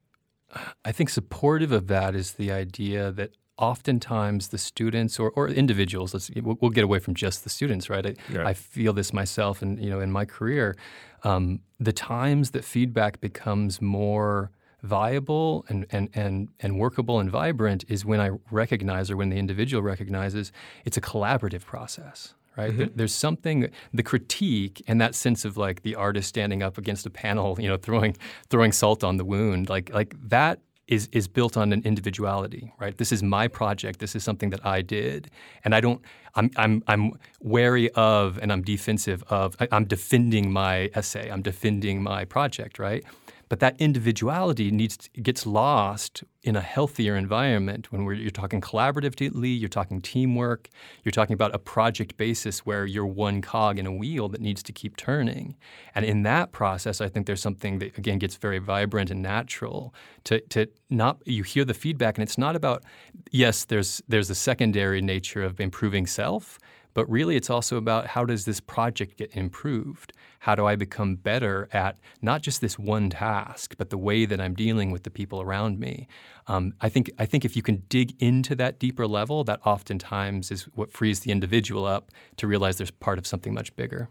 I 0.83 0.92
think 0.92 1.10
supportive 1.10 1.71
of 1.71 1.88
that 1.88 2.15
is 2.15 2.33
the 2.33 2.51
idea 2.51 3.12
that 3.12 3.31
oftentimes 3.58 4.50
the 4.50 4.58
students 4.58 5.20
or, 5.20 5.32
or 5.32 5.48
individuals 5.48 6.14
let's 6.14 6.30
we'll, 6.42 6.58
we'll 6.60 6.72
get 6.72 6.84
away 6.84 7.00
from 7.00 7.14
just 7.14 7.44
the 7.44 7.50
students 7.50 7.90
right? 7.90 8.06
I, 8.06 8.14
Right. 8.34 8.48
I 8.48 8.54
feel 8.54 8.94
this 8.94 9.14
myself 9.14 9.62
and 9.62 9.80
you 9.84 9.90
know 9.90 10.00
in 10.00 10.12
my 10.12 10.26
career. 10.26 10.76
Um, 11.24 11.60
the 11.80 11.94
times 11.94 12.52
that 12.52 12.66
feedback 12.66 13.22
becomes 13.22 13.82
more 13.82 14.52
viable 14.82 15.66
and, 15.70 15.86
and, 15.92 16.10
and, 16.14 16.50
and 16.60 16.78
workable 16.78 17.20
and 17.20 17.30
vibrant 17.32 17.86
is 17.88 18.04
when 18.04 18.20
I 18.20 18.32
recognize 18.52 19.10
or 19.10 19.16
when 19.16 19.30
the 19.30 19.38
individual 19.38 19.82
recognizes 19.82 20.52
it's 20.84 20.98
a 20.98 21.02
collaborative 21.02 21.64
process 21.66 22.34
right? 22.58 22.78
There- 22.78 22.90
there's 22.96 23.16
something 23.16 23.70
the 23.94 24.04
critique 24.04 24.84
and 24.88 25.00
that 25.02 25.16
sense 25.16 25.44
of 25.46 25.58
like 25.58 25.82
the 25.84 25.96
artist 25.96 26.28
standing 26.30 26.62
up 26.62 26.78
against 26.78 27.06
a 27.06 27.10
panel 27.10 27.58
you 27.60 27.68
know 27.70 27.78
throwing 27.78 28.16
throwing 28.50 28.72
salt 28.74 29.04
on 29.04 29.18
the 29.18 29.26
wound 29.26 29.70
like 29.70 29.92
like 29.94 30.16
that 30.30 30.60
is 30.88 31.08
is 31.12 31.28
built 31.28 31.56
on 31.58 31.72
an 31.74 31.82
individuality, 31.86 32.74
right? 32.80 32.98
This 32.98 33.12
is 33.12 33.24
my 33.24 33.48
project. 33.48 34.00
This 34.00 34.16
is 34.16 34.24
something 34.24 34.50
that 34.50 34.66
I 34.66 34.82
did, 34.82 35.30
and 35.64 35.74
I 35.74 35.82
don't. 35.82 36.02
I'm 36.36 36.50
I'm 36.58 36.84
I'm 36.88 37.14
wary 37.42 37.90
of, 37.92 38.38
and 38.42 38.52
I'm 38.52 38.62
defensive 38.62 39.24
of. 39.30 39.56
I, 39.60 39.68
I'm 39.72 39.86
defending 39.86 40.52
my 40.52 40.90
essay. 40.94 41.30
I'm 41.32 41.42
defending 41.42 42.04
my 42.04 42.26
project, 42.26 42.80
right? 42.80 43.04
But 43.50 43.60
that 43.60 43.75
individuality 43.80 44.72
needs 44.72 45.10
gets 45.22 45.45
lost 45.45 46.24
in 46.44 46.56
a 46.56 46.62
healthier 46.62 47.16
environment 47.16 47.92
when 47.92 48.04
you're 48.06 48.30
talking 48.30 48.62
collaboratively, 48.62 49.60
you're 49.60 49.69
talking 49.69 50.01
teamwork, 50.01 50.69
you're 51.04 51.12
talking 51.12 51.34
about 51.34 51.54
a 51.56 51.60
project 51.60 52.18
basis 52.18 52.66
where 52.66 52.86
you're 52.86 53.06
one 53.06 53.42
cog 53.42 53.80
in 53.80 53.86
a 53.86 53.92
wheel 53.92 54.28
that 54.30 54.42
needs 54.42 54.62
to 54.63 54.72
keep 54.72 54.98
turning. 54.98 55.56
And 55.95 56.04
in 56.06 56.24
that 56.24 56.51
process, 56.51 57.00
I 57.00 57.07
think 57.07 57.28
there's 57.28 57.42
something 57.42 57.80
that 57.80 57.98
again 57.98 58.19
gets 58.19 58.36
very 58.36 58.60
vibrant 58.60 59.10
and 59.12 59.22
natural 59.22 59.94
to, 60.25 60.39
to 60.50 60.68
not 60.89 61.18
you 61.25 61.44
hear 61.44 61.66
the 61.66 61.74
feedback 61.74 62.18
and 62.18 62.24
it's 62.24 62.38
not 62.38 62.56
about 62.56 62.84
yes, 63.31 63.66
there's 63.66 64.01
there's 64.08 64.29
a 64.29 64.36
secondary 64.36 65.01
nature 65.01 65.44
of 65.44 65.60
improving 65.60 66.08
self, 66.08 66.60
but 66.94 67.10
really 67.10 67.36
it's 67.36 67.50
also 67.50 67.78
about 67.78 68.08
how 68.08 68.26
does 68.26 68.46
this 68.46 68.60
project 68.60 69.18
get 69.18 69.36
improved? 69.36 70.14
How 70.40 70.56
do 70.56 70.66
I 70.66 70.76
become 70.76 71.16
better 71.16 71.70
at 71.72 71.98
not 72.22 72.42
just 72.42 72.62
this 72.62 72.78
one 72.78 73.10
task, 73.10 73.76
but 73.78 73.90
the 73.90 73.98
way 73.98 74.26
that 74.26 74.42
I'm 74.42 74.54
dealing 74.54 74.92
with 74.92 75.04
the 75.04 75.10
people 75.10 75.42
around 75.42 75.80
me? 75.80 76.08
Um, 76.48 76.74
I 76.82 76.90
think 76.90 77.12
I 77.18 77.26
think 77.26 77.46
if 77.46 77.56
you 77.56 77.62
can 77.62 77.84
dig 77.90 78.22
into 78.22 78.56
that 78.56 78.80
deeper 78.80 79.08
level, 79.08 79.44
that 79.46 79.62
oftentimes 79.66 80.52
is 80.52 80.64
what 80.76 80.92
frees 80.92 81.22
the 81.22 81.32
individual 81.32 81.86
up 81.86 82.12
to 82.38 82.48
realize 82.48 82.78
there's 82.78 82.92
part 82.92 83.18
of 83.18 83.26
something 83.26 83.54
much 83.54 83.76
bigger. 83.76 84.10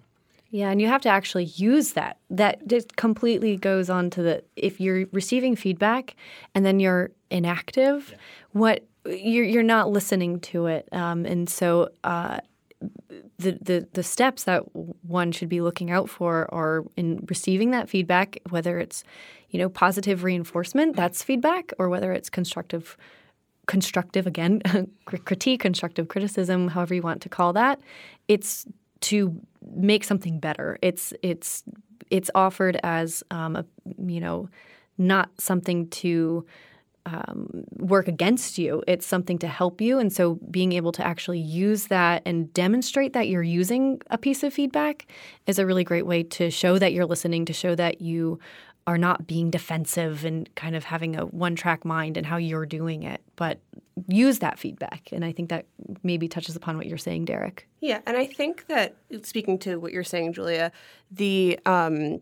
Yeah, 0.52 0.70
and 0.70 0.82
you 0.82 0.86
have 0.88 1.00
to 1.02 1.08
actually 1.08 1.44
use 1.44 1.92
that. 1.92 2.18
That 2.28 2.66
just 2.68 2.96
completely 2.96 3.56
goes 3.56 3.88
on 3.88 4.10
to 4.10 4.22
the 4.22 4.44
if 4.54 4.80
you're 4.80 5.06
receiving 5.10 5.56
feedback 5.56 6.14
and 6.54 6.64
then 6.64 6.78
you're 6.78 7.10
inactive, 7.30 8.14
what 8.50 8.84
you're 9.06 9.46
you're 9.46 9.62
not 9.62 9.90
listening 9.90 10.40
to 10.40 10.66
it, 10.66 10.88
um, 10.92 11.24
and 11.24 11.48
so 11.48 11.88
uh, 12.04 12.40
the, 13.38 13.58
the 13.60 13.86
the 13.92 14.02
steps 14.02 14.44
that 14.44 14.62
one 15.06 15.32
should 15.32 15.48
be 15.48 15.60
looking 15.60 15.90
out 15.90 16.08
for 16.08 16.52
are 16.52 16.84
in 16.96 17.24
receiving 17.28 17.70
that 17.70 17.88
feedback, 17.88 18.38
whether 18.50 18.78
it's 18.78 19.04
you 19.50 19.58
know 19.58 19.68
positive 19.68 20.24
reinforcement, 20.24 20.96
that's 20.96 21.22
feedback, 21.22 21.72
or 21.78 21.88
whether 21.88 22.12
it's 22.12 22.30
constructive 22.30 22.96
constructive 23.66 24.26
again 24.26 24.60
critique 25.04 25.60
constructive 25.60 26.08
criticism 26.08 26.66
however 26.66 26.94
you 26.94 27.02
want 27.02 27.22
to 27.22 27.28
call 27.28 27.52
that. 27.52 27.80
It's 28.28 28.66
to 29.02 29.40
make 29.74 30.04
something 30.04 30.40
better. 30.40 30.78
It's 30.82 31.12
it's 31.22 31.62
it's 32.10 32.30
offered 32.34 32.78
as 32.82 33.22
um, 33.30 33.56
a 33.56 33.64
you 33.98 34.20
know 34.20 34.48
not 34.98 35.30
something 35.38 35.88
to 35.88 36.46
um, 37.06 37.64
work 37.78 38.08
against 38.08 38.58
you 38.58 38.82
it's 38.86 39.06
something 39.06 39.38
to 39.38 39.48
help 39.48 39.80
you 39.80 39.98
and 39.98 40.12
so 40.12 40.34
being 40.50 40.72
able 40.72 40.92
to 40.92 41.04
actually 41.04 41.40
use 41.40 41.88
that 41.88 42.22
and 42.24 42.52
demonstrate 42.54 43.12
that 43.12 43.28
you're 43.28 43.42
using 43.42 44.00
a 44.10 44.18
piece 44.18 44.42
of 44.42 44.52
feedback 44.52 45.06
is 45.46 45.58
a 45.58 45.66
really 45.66 45.84
great 45.84 46.06
way 46.06 46.22
to 46.22 46.50
show 46.50 46.78
that 46.78 46.92
you're 46.92 47.06
listening 47.06 47.44
to 47.44 47.52
show 47.52 47.74
that 47.74 48.00
you 48.00 48.38
are 48.86 48.98
not 48.98 49.26
being 49.26 49.50
defensive 49.50 50.24
and 50.24 50.52
kind 50.54 50.74
of 50.74 50.84
having 50.84 51.16
a 51.16 51.26
one 51.26 51.54
track 51.54 51.84
mind 51.84 52.16
and 52.16 52.26
how 52.26 52.36
you're 52.36 52.66
doing 52.66 53.02
it, 53.04 53.22
but 53.36 53.60
use 54.08 54.40
that 54.40 54.58
feedback. 54.58 55.08
And 55.12 55.24
I 55.24 55.32
think 55.32 55.50
that 55.50 55.66
maybe 56.02 56.28
touches 56.28 56.56
upon 56.56 56.76
what 56.76 56.86
you're 56.86 56.98
saying, 56.98 57.26
Derek. 57.26 57.68
Yeah, 57.80 58.00
and 58.06 58.16
I 58.16 58.26
think 58.26 58.66
that 58.66 58.96
speaking 59.22 59.58
to 59.60 59.76
what 59.76 59.92
you're 59.92 60.04
saying, 60.04 60.32
Julia, 60.32 60.72
the 61.10 61.58
um, 61.64 62.20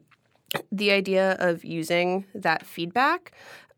the 0.72 0.90
idea 0.90 1.37
of 1.38 1.64
using 1.64 2.26
that 2.34 2.66
feedback, 2.66 3.32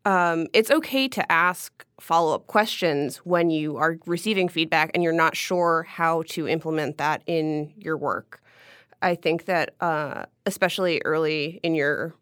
um, 0.05 0.47
it's 0.53 0.69
okay 0.69 1.07
to 1.07 1.31
ask 1.31 1.85
follow 1.99 2.35
up 2.35 2.47
questions 2.47 3.17
when 3.17 3.49
you 3.49 3.77
are 3.77 3.97
receiving 4.05 4.49
feedback 4.49 4.91
and 4.93 5.03
you're 5.03 5.13
not 5.13 5.35
sure 5.35 5.83
how 5.83 6.23
to 6.23 6.47
implement 6.47 6.97
that 6.97 7.23
in 7.25 7.73
your 7.77 7.97
work. 7.97 8.41
I 9.01 9.15
think 9.15 9.45
that 9.45 9.75
uh, 9.79 10.25
especially 10.45 11.01
early 11.05 11.59
in 11.63 11.75
your 11.75 12.13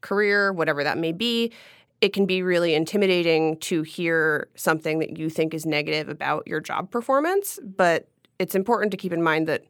career, 0.00 0.52
whatever 0.52 0.84
that 0.84 0.98
may 0.98 1.12
be, 1.12 1.52
it 2.00 2.12
can 2.12 2.26
be 2.26 2.42
really 2.42 2.74
intimidating 2.74 3.56
to 3.58 3.82
hear 3.82 4.48
something 4.54 4.98
that 4.98 5.16
you 5.16 5.30
think 5.30 5.54
is 5.54 5.64
negative 5.64 6.08
about 6.08 6.46
your 6.46 6.60
job 6.60 6.90
performance. 6.90 7.58
But 7.64 8.08
it's 8.38 8.54
important 8.54 8.90
to 8.90 8.96
keep 8.96 9.12
in 9.12 9.22
mind 9.22 9.48
that 9.48 9.64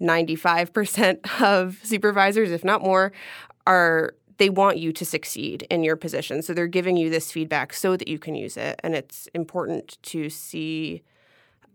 95% 0.00 1.40
of 1.42 1.78
supervisors, 1.82 2.50
if 2.50 2.64
not 2.64 2.82
more, 2.82 3.12
are 3.66 4.14
they 4.40 4.50
want 4.50 4.78
you 4.78 4.90
to 4.90 5.04
succeed 5.04 5.66
in 5.70 5.84
your 5.84 5.96
position. 5.96 6.40
So 6.40 6.54
they're 6.54 6.66
giving 6.66 6.96
you 6.96 7.10
this 7.10 7.30
feedback 7.30 7.74
so 7.74 7.94
that 7.96 8.08
you 8.08 8.18
can 8.18 8.34
use 8.34 8.56
it. 8.56 8.80
And 8.82 8.94
it's 8.94 9.28
important 9.34 9.98
to 10.04 10.30
see 10.30 11.02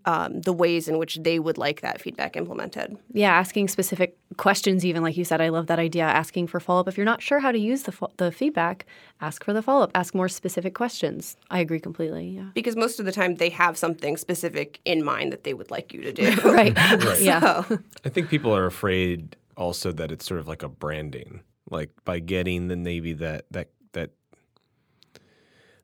um, 0.06 0.42
the 0.42 0.52
ways 0.52 0.88
in 0.88 0.98
which 0.98 1.20
they 1.22 1.38
would 1.38 1.60
like 1.60 1.82
that 1.82 2.02
feedback 2.02 2.36
implemented. 2.36 2.98
Yeah, 3.14 3.32
asking 3.34 3.68
specific 3.68 4.18
questions, 4.38 4.84
even 4.84 5.04
like 5.04 5.16
you 5.16 5.24
said, 5.24 5.42
I 5.42 5.50
love 5.50 5.68
that 5.68 5.78
idea. 5.78 6.06
Asking 6.06 6.48
for 6.48 6.60
follow 6.60 6.82
up. 6.82 6.88
If 6.88 6.98
you're 6.98 7.06
not 7.06 7.22
sure 7.22 7.40
how 7.40 7.52
to 7.52 7.60
use 7.60 7.84
the, 7.84 7.92
fo- 7.92 8.12
the 8.18 8.32
feedback, 8.32 8.88
ask 9.22 9.44
for 9.44 9.54
the 9.54 9.62
follow 9.62 9.84
up. 9.84 9.92
Ask 9.94 10.16
more 10.16 10.28
specific 10.28 10.74
questions. 10.74 11.38
I 11.52 11.60
agree 11.60 11.80
completely. 11.80 12.30
Yeah. 12.30 12.50
Because 12.56 12.76
most 12.76 13.00
of 13.00 13.06
the 13.06 13.12
time 13.12 13.36
they 13.36 13.50
have 13.50 13.78
something 13.78 14.18
specific 14.18 14.80
in 14.86 15.04
mind 15.04 15.32
that 15.34 15.44
they 15.44 15.54
would 15.54 15.70
like 15.70 15.94
you 15.94 16.02
to 16.02 16.12
do. 16.12 16.36
right. 16.46 16.76
Yeah. 17.20 17.64
So, 17.64 17.80
I 18.04 18.10
think 18.10 18.30
people 18.30 18.56
are 18.56 18.66
afraid 18.66 19.36
also 19.56 19.92
that 19.92 20.12
it's 20.12 20.26
sort 20.26 20.40
of 20.40 20.48
like 20.48 20.64
a 20.64 20.70
branding, 20.70 21.42
like 21.70 21.90
by 22.04 22.20
getting 22.20 22.68
the 22.68 22.76
Navy 22.76 23.14
that 23.14 23.46
that 23.52 23.70
that 23.94 24.12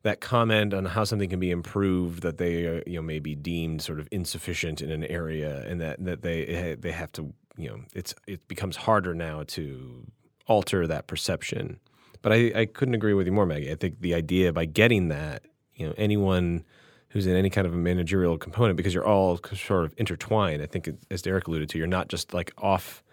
that 0.04 0.20
comment 0.20 0.74
on 0.74 0.86
how 0.86 1.04
something 1.04 1.30
can 1.30 1.40
be 1.40 1.52
improved, 1.52 2.24
that 2.24 2.38
they 2.38 2.68
uh, 2.68 2.82
you 2.86 2.96
know 2.96 3.02
may 3.02 3.20
be 3.20 3.36
deemed 3.36 3.82
sort 3.82 4.00
of 4.00 4.08
insufficient 4.12 4.82
in 4.82 4.92
an 4.92 5.04
area, 5.06 5.66
and 5.68 5.80
that 5.82 6.04
that 6.04 6.22
they 6.22 6.76
they 6.80 6.92
have 6.92 7.12
to 7.14 7.34
you 7.58 7.70
know 7.70 7.82
it's 7.94 8.14
it 8.28 8.48
becomes 8.48 8.76
harder 8.76 9.14
now 9.14 9.44
to 9.48 10.06
alter 10.48 10.88
that 10.88 11.08
perception. 11.08 11.80
But 12.22 12.34
I, 12.34 12.52
I 12.56 12.66
couldn't 12.66 12.94
agree 12.94 13.14
with 13.14 13.26
you 13.26 13.32
more, 13.32 13.46
Maggie. 13.46 13.72
I 13.72 13.76
think 13.76 14.02
the 14.02 14.14
idea 14.14 14.54
by 14.54 14.66
getting 14.66 15.08
that, 15.08 15.44
you 15.76 15.88
know, 15.88 15.94
anyone 15.98 16.64
who's 17.10 17.26
in 17.26 17.36
any 17.36 17.50
kind 17.50 17.66
of 17.66 17.74
a 17.74 17.78
managerial 17.78 18.38
component, 18.38 18.78
because 18.78 18.94
you're 18.94 19.06
all 19.06 19.40
sort 19.56 19.86
of 19.86 19.94
intertwined. 19.98 20.62
I 20.62 20.66
think, 20.66 20.90
as 21.10 21.22
Derek 21.22 21.48
alluded 21.48 21.70
to, 21.70 21.78
you're 21.78 21.88
not 21.88 22.10
just 22.10 22.34
like 22.34 22.54
off, 22.58 23.04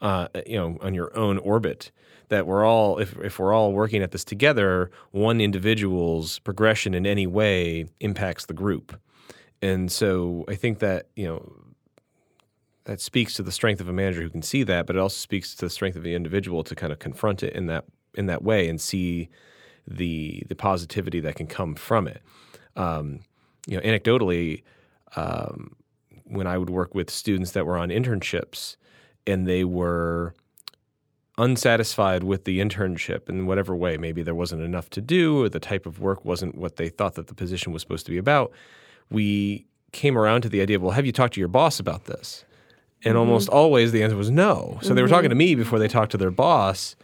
uh, 0.00 0.28
you 0.46 0.56
know, 0.56 0.78
on 0.80 0.94
your 0.94 1.16
own 1.16 1.38
orbit. 1.38 1.90
That 2.28 2.46
we're 2.46 2.64
all, 2.64 2.98
if 2.98 3.16
if 3.18 3.38
we're 3.38 3.52
all 3.52 3.72
working 3.72 4.02
at 4.02 4.10
this 4.10 4.24
together, 4.24 4.90
one 5.10 5.40
individual's 5.40 6.38
progression 6.40 6.94
in 6.94 7.06
any 7.06 7.26
way 7.26 7.86
impacts 8.00 8.46
the 8.46 8.54
group, 8.54 8.98
and 9.60 9.92
so 9.92 10.44
I 10.48 10.54
think 10.54 10.78
that 10.78 11.08
you 11.16 11.26
know 11.26 11.52
that 12.84 13.00
speaks 13.00 13.34
to 13.34 13.42
the 13.42 13.52
strength 13.52 13.80
of 13.80 13.88
a 13.88 13.92
manager 13.92 14.22
who 14.22 14.30
can 14.30 14.42
see 14.42 14.62
that, 14.62 14.86
but 14.86 14.96
it 14.96 14.98
also 14.98 15.16
speaks 15.16 15.54
to 15.54 15.66
the 15.66 15.70
strength 15.70 15.96
of 15.96 16.02
the 16.02 16.14
individual 16.14 16.62
to 16.64 16.74
kind 16.74 16.92
of 16.92 16.98
confront 16.98 17.42
it 17.42 17.54
in 17.54 17.66
that 17.66 17.84
in 18.14 18.26
that 18.26 18.42
way 18.42 18.68
and 18.68 18.80
see 18.80 19.28
the 19.86 20.42
the 20.48 20.54
positivity 20.54 21.20
that 21.20 21.34
can 21.34 21.46
come 21.46 21.74
from 21.74 22.06
it. 22.06 22.22
Um, 22.76 23.20
you 23.66 23.76
know, 23.76 23.82
anecdotally, 23.82 24.62
um, 25.16 25.76
when 26.24 26.46
I 26.46 26.58
would 26.58 26.70
work 26.70 26.94
with 26.94 27.10
students 27.10 27.52
that 27.52 27.66
were 27.66 27.78
on 27.78 27.88
internships 27.88 28.76
and 29.26 29.46
they 29.46 29.64
were 29.64 30.34
unsatisfied 31.38 32.22
with 32.22 32.44
the 32.44 32.60
internship 32.60 33.28
in 33.28 33.46
whatever 33.46 33.74
way, 33.74 33.96
maybe 33.96 34.22
there 34.22 34.34
wasn't 34.34 34.62
enough 34.62 34.88
to 34.90 35.00
do 35.00 35.42
or 35.42 35.48
the 35.48 35.60
type 35.60 35.86
of 35.86 36.00
work 36.00 36.24
wasn't 36.24 36.54
what 36.54 36.76
they 36.76 36.88
thought 36.88 37.14
that 37.14 37.26
the 37.26 37.34
position 37.34 37.72
was 37.72 37.82
supposed 37.82 38.06
to 38.06 38.12
be 38.12 38.18
about, 38.18 38.52
we 39.10 39.66
came 39.92 40.16
around 40.16 40.42
to 40.42 40.48
the 40.48 40.60
idea, 40.60 40.76
of, 40.76 40.82
well, 40.82 40.92
have 40.92 41.06
you 41.06 41.12
talked 41.12 41.34
to 41.34 41.40
your 41.40 41.48
boss 41.48 41.80
about 41.80 42.04
this? 42.04 42.44
And 43.04 43.12
mm-hmm. 43.12 43.18
almost 43.18 43.48
always 43.48 43.92
the 43.92 44.02
answer 44.02 44.16
was 44.16 44.30
no. 44.30 44.78
So 44.82 44.94
they 44.94 45.02
were 45.02 45.08
talking 45.08 45.30
to 45.30 45.34
mm-hmm. 45.34 45.38
me 45.38 45.54
before 45.56 45.78
they 45.78 45.88
talked 45.88 46.12
to 46.12 46.18
their 46.18 46.30
boss, 46.30 46.96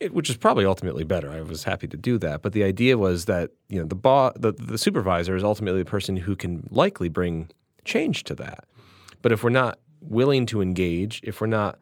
it, 0.00 0.14
which 0.14 0.30
is 0.30 0.36
probably 0.36 0.64
ultimately 0.64 1.04
better. 1.04 1.30
I 1.30 1.42
was 1.42 1.64
happy 1.64 1.86
to 1.88 1.96
do 1.96 2.18
that. 2.18 2.42
But 2.42 2.52
the 2.52 2.64
idea 2.64 2.96
was 2.96 3.26
that 3.26 3.50
you 3.68 3.78
know 3.78 3.86
the 3.86 3.94
boss, 3.94 4.32
the, 4.36 4.52
the 4.52 4.78
supervisor 4.78 5.36
is 5.36 5.44
ultimately 5.44 5.82
the 5.82 5.90
person 5.90 6.16
who 6.16 6.34
can 6.36 6.66
likely 6.70 7.08
bring 7.08 7.50
change 7.84 8.24
to 8.24 8.34
that. 8.36 8.64
But 9.20 9.32
if 9.32 9.44
we're 9.44 9.50
not 9.50 9.78
willing 10.00 10.46
to 10.46 10.62
engage, 10.62 11.20
if 11.22 11.40
we're 11.40 11.46
not 11.46 11.78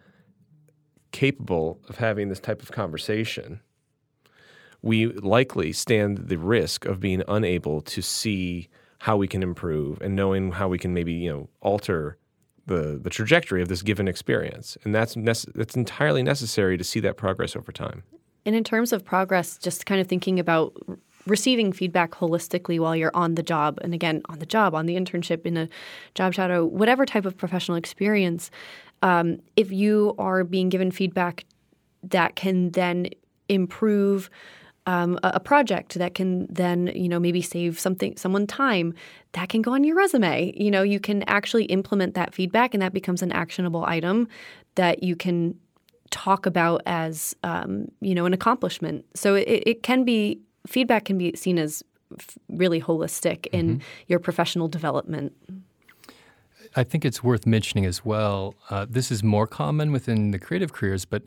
capable 1.12 1.80
of 1.88 1.96
having 1.98 2.28
this 2.28 2.40
type 2.40 2.62
of 2.62 2.72
conversation, 2.72 3.60
we 4.82 5.06
likely 5.06 5.72
stand 5.72 6.28
the 6.28 6.38
risk 6.38 6.84
of 6.84 7.00
being 7.00 7.22
unable 7.28 7.80
to 7.82 8.02
see 8.02 8.68
how 9.00 9.16
we 9.16 9.26
can 9.26 9.42
improve 9.42 10.00
and 10.00 10.14
knowing 10.14 10.52
how 10.52 10.68
we 10.68 10.78
can 10.78 10.92
maybe 10.92 11.12
you 11.12 11.30
know 11.30 11.48
alter 11.60 12.18
the 12.66 13.00
the 13.02 13.10
trajectory 13.10 13.62
of 13.62 13.68
this 13.68 13.82
given 13.82 14.08
experience, 14.08 14.76
and 14.84 14.94
that's 14.94 15.16
nece- 15.16 15.52
that's 15.54 15.76
entirely 15.76 16.22
necessary 16.22 16.78
to 16.78 16.84
see 16.84 17.00
that 17.00 17.16
progress 17.16 17.56
over 17.56 17.72
time. 17.72 18.02
And 18.46 18.54
in 18.54 18.64
terms 18.64 18.92
of 18.92 19.04
progress, 19.04 19.58
just 19.58 19.86
kind 19.86 20.00
of 20.00 20.06
thinking 20.06 20.40
about 20.40 20.72
receiving 21.26 21.72
feedback 21.72 22.12
holistically 22.12 22.80
while 22.80 22.96
you're 22.96 23.14
on 23.14 23.34
the 23.34 23.42
job, 23.42 23.78
and 23.82 23.92
again, 23.92 24.22
on 24.30 24.38
the 24.38 24.46
job, 24.46 24.74
on 24.74 24.86
the 24.86 24.96
internship, 24.96 25.44
in 25.44 25.56
a 25.56 25.68
job 26.14 26.32
shadow, 26.32 26.64
whatever 26.64 27.04
type 27.04 27.26
of 27.26 27.36
professional 27.36 27.76
experience, 27.76 28.50
um, 29.02 29.38
if 29.56 29.72
you 29.72 30.14
are 30.18 30.44
being 30.44 30.68
given 30.68 30.90
feedback 30.90 31.44
that 32.02 32.36
can 32.36 32.70
then 32.70 33.08
improve 33.48 34.30
um, 34.86 35.18
a, 35.22 35.32
a 35.34 35.40
project 35.40 35.94
that 35.94 36.14
can 36.14 36.46
then 36.50 36.90
you 36.94 37.08
know 37.08 37.20
maybe 37.20 37.42
save 37.42 37.78
something 37.78 38.16
someone 38.16 38.46
time 38.46 38.94
that 39.32 39.48
can 39.48 39.62
go 39.62 39.74
on 39.74 39.84
your 39.84 39.96
resume. 39.96 40.52
You 40.56 40.70
know 40.70 40.82
you 40.82 41.00
can 41.00 41.22
actually 41.24 41.64
implement 41.64 42.14
that 42.14 42.34
feedback 42.34 42.74
and 42.74 42.82
that 42.82 42.92
becomes 42.92 43.22
an 43.22 43.32
actionable 43.32 43.84
item 43.84 44.28
that 44.76 45.02
you 45.02 45.16
can 45.16 45.54
talk 46.10 46.46
about 46.46 46.82
as 46.86 47.36
um, 47.44 47.88
you 48.00 48.14
know 48.14 48.24
an 48.24 48.32
accomplishment. 48.32 49.04
So 49.14 49.34
it, 49.34 49.62
it 49.66 49.82
can 49.82 50.04
be 50.04 50.40
feedback 50.66 51.04
can 51.04 51.18
be 51.18 51.34
seen 51.36 51.58
as 51.58 51.82
really 52.48 52.80
holistic 52.80 53.46
in 53.52 53.80
your 54.08 54.18
professional 54.18 54.66
development 54.66 55.32
I 56.76 56.84
think 56.84 57.04
it's 57.04 57.22
worth 57.22 57.46
mentioning 57.46 57.84
as 57.84 58.04
well. 58.04 58.54
Uh, 58.70 58.86
this 58.88 59.10
is 59.10 59.22
more 59.22 59.46
common 59.46 59.92
within 59.92 60.30
the 60.30 60.38
creative 60.38 60.72
careers, 60.72 61.04
but 61.04 61.22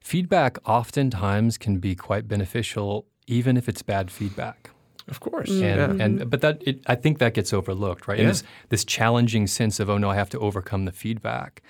feedback 0.00 0.58
oftentimes 0.68 1.58
can 1.58 1.78
be 1.78 1.94
quite 1.94 2.28
beneficial, 2.28 3.06
even 3.26 3.56
if 3.56 3.68
it's 3.68 3.82
bad 3.82 4.10
feedback. 4.10 4.70
Of 5.08 5.20
course, 5.20 5.50
And, 5.50 5.60
yeah. 5.60 6.04
and 6.04 6.30
but 6.30 6.40
that 6.40 6.62
it, 6.66 6.80
I 6.86 6.94
think 6.94 7.18
that 7.18 7.34
gets 7.34 7.52
overlooked, 7.52 8.08
right? 8.08 8.18
And 8.18 8.26
Yeah. 8.26 8.32
this 8.32 8.42
this 8.70 8.84
challenging 8.84 9.46
sense 9.46 9.78
of 9.78 9.90
oh 9.90 9.98
no, 9.98 10.10
I 10.10 10.14
have 10.14 10.30
to 10.30 10.38
overcome 10.38 10.86
the 10.86 10.92
feedback. 10.92 11.62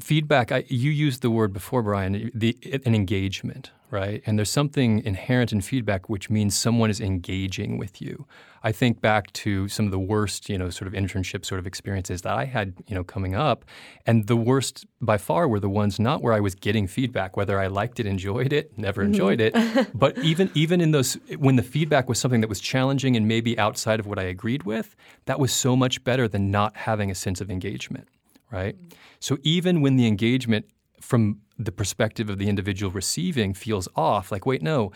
Feedback. 0.00 0.52
I, 0.52 0.64
you 0.68 0.90
used 0.90 1.22
the 1.22 1.30
word 1.30 1.52
before, 1.52 1.82
Brian. 1.82 2.30
The 2.34 2.56
an 2.84 2.94
engagement, 2.94 3.72
right? 3.90 4.22
And 4.26 4.38
there's 4.38 4.50
something 4.50 5.02
inherent 5.04 5.52
in 5.52 5.60
feedback 5.60 6.08
which 6.08 6.30
means 6.30 6.56
someone 6.56 6.90
is 6.90 7.00
engaging 7.00 7.78
with 7.78 8.00
you. 8.00 8.26
I 8.62 8.72
think 8.72 9.00
back 9.00 9.32
to 9.34 9.68
some 9.68 9.86
of 9.86 9.92
the 9.92 9.98
worst, 9.98 10.48
you 10.48 10.58
know, 10.58 10.70
sort 10.70 10.88
of 10.88 10.92
internship 10.92 11.44
sort 11.44 11.58
of 11.58 11.66
experiences 11.66 12.22
that 12.22 12.32
I 12.32 12.44
had, 12.44 12.74
you 12.86 12.94
know, 12.94 13.04
coming 13.04 13.34
up, 13.34 13.64
and 14.06 14.26
the 14.26 14.36
worst 14.36 14.86
by 15.00 15.16
far 15.16 15.46
were 15.48 15.60
the 15.60 15.68
ones 15.68 16.00
not 16.00 16.22
where 16.22 16.32
I 16.32 16.40
was 16.40 16.54
getting 16.54 16.86
feedback, 16.86 17.36
whether 17.36 17.58
I 17.58 17.68
liked 17.68 18.00
it, 18.00 18.06
enjoyed 18.06 18.52
it, 18.52 18.76
never 18.76 19.02
mm-hmm. 19.02 19.12
enjoyed 19.12 19.40
it, 19.40 19.54
but 19.94 20.18
even 20.18 20.50
even 20.54 20.80
in 20.80 20.90
those 20.90 21.14
when 21.38 21.56
the 21.56 21.62
feedback 21.62 22.08
was 22.08 22.18
something 22.18 22.40
that 22.40 22.48
was 22.48 22.60
challenging 22.60 23.16
and 23.16 23.28
maybe 23.28 23.58
outside 23.58 24.00
of 24.00 24.06
what 24.06 24.18
I 24.18 24.24
agreed 24.24 24.64
with, 24.64 24.96
that 25.26 25.38
was 25.38 25.52
so 25.52 25.76
much 25.76 26.02
better 26.04 26.26
than 26.28 26.50
not 26.50 26.76
having 26.76 27.10
a 27.10 27.14
sense 27.14 27.40
of 27.40 27.50
engagement, 27.50 28.08
right? 28.50 28.76
Mm-hmm. 28.76 28.88
So 29.20 29.38
even 29.42 29.80
when 29.80 29.96
the 29.96 30.06
engagement 30.06 30.66
from 31.00 31.40
the 31.58 31.72
perspective 31.72 32.30
of 32.30 32.38
the 32.38 32.48
individual 32.48 32.92
receiving 32.92 33.54
feels 33.54 33.88
off, 33.96 34.30
like 34.30 34.46
wait, 34.46 34.62
no, 34.62 34.92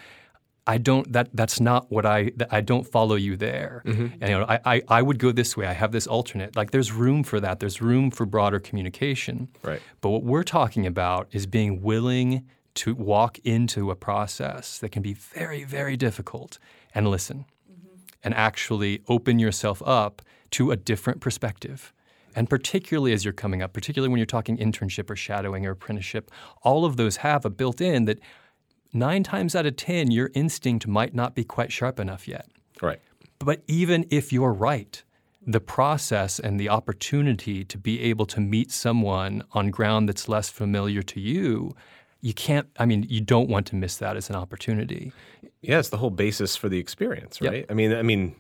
I 0.67 0.79
don't. 0.79 1.13
That 1.13 1.29
that's 1.35 1.61
not 1.61 1.91
what 1.91 2.07
I. 2.07 2.31
that 2.37 2.53
I 2.53 2.61
don't 2.61 2.87
follow 2.87 3.17
you 3.17 3.37
there. 3.37 3.83
Mm-hmm. 3.85 4.07
And 4.21 4.31
you 4.31 4.39
know, 4.39 4.47
I, 4.49 4.61
I 4.65 4.83
I 4.89 5.03
would 5.03 5.19
go 5.19 5.33
this 5.33 5.57
way. 5.57 5.67
I 5.67 5.73
have 5.73 5.91
this 5.91 6.07
alternate. 6.07 6.55
Like 6.55 6.71
there's 6.71 6.93
room 6.93 7.25
for 7.25 7.41
that. 7.41 7.59
There's 7.59 7.83
room 7.83 8.11
for 8.11 8.27
broader 8.27 8.61
communication. 8.61 9.49
Right. 9.63 9.83
But 10.01 10.11
what 10.11 10.23
we're 10.23 10.45
talking 10.45 10.87
about 10.87 11.29
is 11.33 11.47
being 11.47 11.83
willing 11.83 12.47
to 12.75 12.95
walk 12.95 13.39
into 13.41 13.91
a 13.91 13.97
process 13.97 14.79
that 14.79 14.91
can 14.91 15.03
be 15.03 15.15
very 15.15 15.65
very 15.65 15.97
difficult 15.97 16.59
and 16.95 17.09
listen, 17.09 17.45
mm-hmm. 17.71 17.97
and 18.23 18.33
actually 18.35 19.03
open 19.09 19.41
yourself 19.41 19.83
up 19.85 20.23
to 20.53 20.71
a 20.71 20.77
different 20.77 21.21
perspective. 21.21 21.93
And 22.35 22.49
particularly 22.49 23.13
as 23.13 23.25
you're 23.25 23.33
coming 23.33 23.63
up, 23.63 23.73
particularly 23.73 24.11
when 24.11 24.19
you're 24.19 24.27
talking 24.27 24.57
internship 24.57 25.11
or 25.11 25.17
shadowing 25.17 25.67
or 25.67 25.71
apprenticeship, 25.73 26.31
all 26.63 26.85
of 26.85 26.97
those 26.97 27.17
have 27.19 27.45
a 27.45 27.51
built 27.51 27.81
in 27.81 28.05
that 28.07 28.19
nine 28.93 29.23
times 29.23 29.55
out 29.55 29.67
of 29.67 29.77
10, 29.77 30.11
your 30.11 30.31
instinct 30.35 30.87
might 30.87 31.15
not 31.15 31.35
be 31.35 31.45
quite 31.45 31.73
sharp 31.73 31.99
enough 32.01 32.27
yet. 32.29 32.47
right. 32.81 33.01
But 33.39 33.63
even 33.67 34.07
if 34.11 34.33
you're 34.33 34.53
right, 34.53 35.03
the 35.45 35.59
process 35.61 36.39
and 36.39 36.61
the 36.61 36.69
opportunity 36.69 37.65
to 37.65 37.77
be 37.77 38.01
able 38.03 38.25
to 38.27 38.41
meet 38.41 38.71
someone 38.71 39.43
on 39.53 39.71
ground 39.71 40.09
that's 40.09 40.29
less 40.29 40.49
familiar 40.49 41.03
to 41.03 41.19
you, 41.19 41.75
you 42.21 42.33
can't, 42.33 42.69
I 42.79 42.87
mean, 42.87 43.05
you 43.09 43.21
don't 43.21 43.49
want 43.49 43.67
to 43.69 43.75
miss 43.75 43.97
that 43.97 44.17
as 44.17 44.31
an 44.31 44.37
opportunity. 44.37 45.13
Yeah, 45.61 45.81
it's 45.81 45.89
the 45.89 45.97
whole 45.97 46.11
basis 46.11 46.55
for 46.55 46.69
the 46.69 46.79
experience, 46.79 47.41
Yep. 47.41 47.53
right? 47.53 47.67
I 47.69 47.75
mean, 47.75 47.93
I 47.93 48.03
mean, 48.03 48.37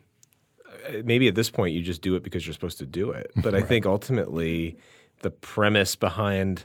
Uh, 0.86 1.02
maybe 1.04 1.28
at 1.28 1.34
this 1.34 1.50
point 1.50 1.74
you 1.74 1.82
just 1.82 2.02
do 2.02 2.14
it 2.14 2.22
because 2.22 2.46
you're 2.46 2.54
supposed 2.54 2.78
to 2.78 2.86
do 2.86 3.10
it. 3.10 3.30
But 3.36 3.54
I 3.54 3.62
think 3.62 3.86
ultimately 3.86 4.76
the 5.20 5.30
premise 5.30 5.96
behind 5.96 6.64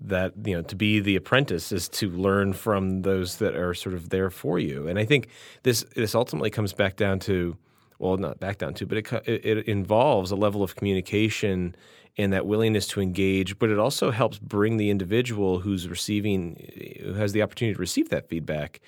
that, 0.00 0.32
you 0.44 0.56
know, 0.56 0.62
to 0.62 0.76
be 0.76 1.00
the 1.00 1.16
apprentice 1.16 1.72
is 1.72 1.88
to 1.88 2.08
learn 2.10 2.52
from 2.52 3.02
those 3.02 3.36
that 3.36 3.54
are 3.54 3.74
sort 3.74 3.94
of 3.94 4.10
there 4.10 4.30
for 4.30 4.58
you. 4.58 4.88
And 4.88 4.98
I 4.98 5.04
think 5.04 5.28
this 5.62 5.84
this 5.94 6.14
ultimately 6.14 6.50
comes 6.50 6.72
back 6.72 6.96
down 6.96 7.18
to 7.20 7.56
well, 7.98 8.16
not 8.16 8.40
back 8.40 8.58
down 8.58 8.74
to, 8.74 8.86
but 8.86 8.98
it 8.98 9.12
it, 9.26 9.44
it 9.44 9.68
involves 9.68 10.30
a 10.30 10.36
level 10.36 10.62
of 10.62 10.76
communication 10.76 11.74
and 12.16 12.32
that 12.32 12.44
willingness 12.44 12.86
to 12.88 13.00
engage, 13.00 13.58
but 13.58 13.70
it 13.70 13.78
also 13.78 14.10
helps 14.10 14.38
bring 14.38 14.78
the 14.78 14.90
individual 14.90 15.60
who's 15.60 15.88
receiving 15.88 16.98
who 17.02 17.14
has 17.14 17.32
the 17.32 17.42
opportunity 17.42 17.74
to 17.74 17.80
receive 17.80 18.08
that 18.08 18.28
feedback 18.28 18.80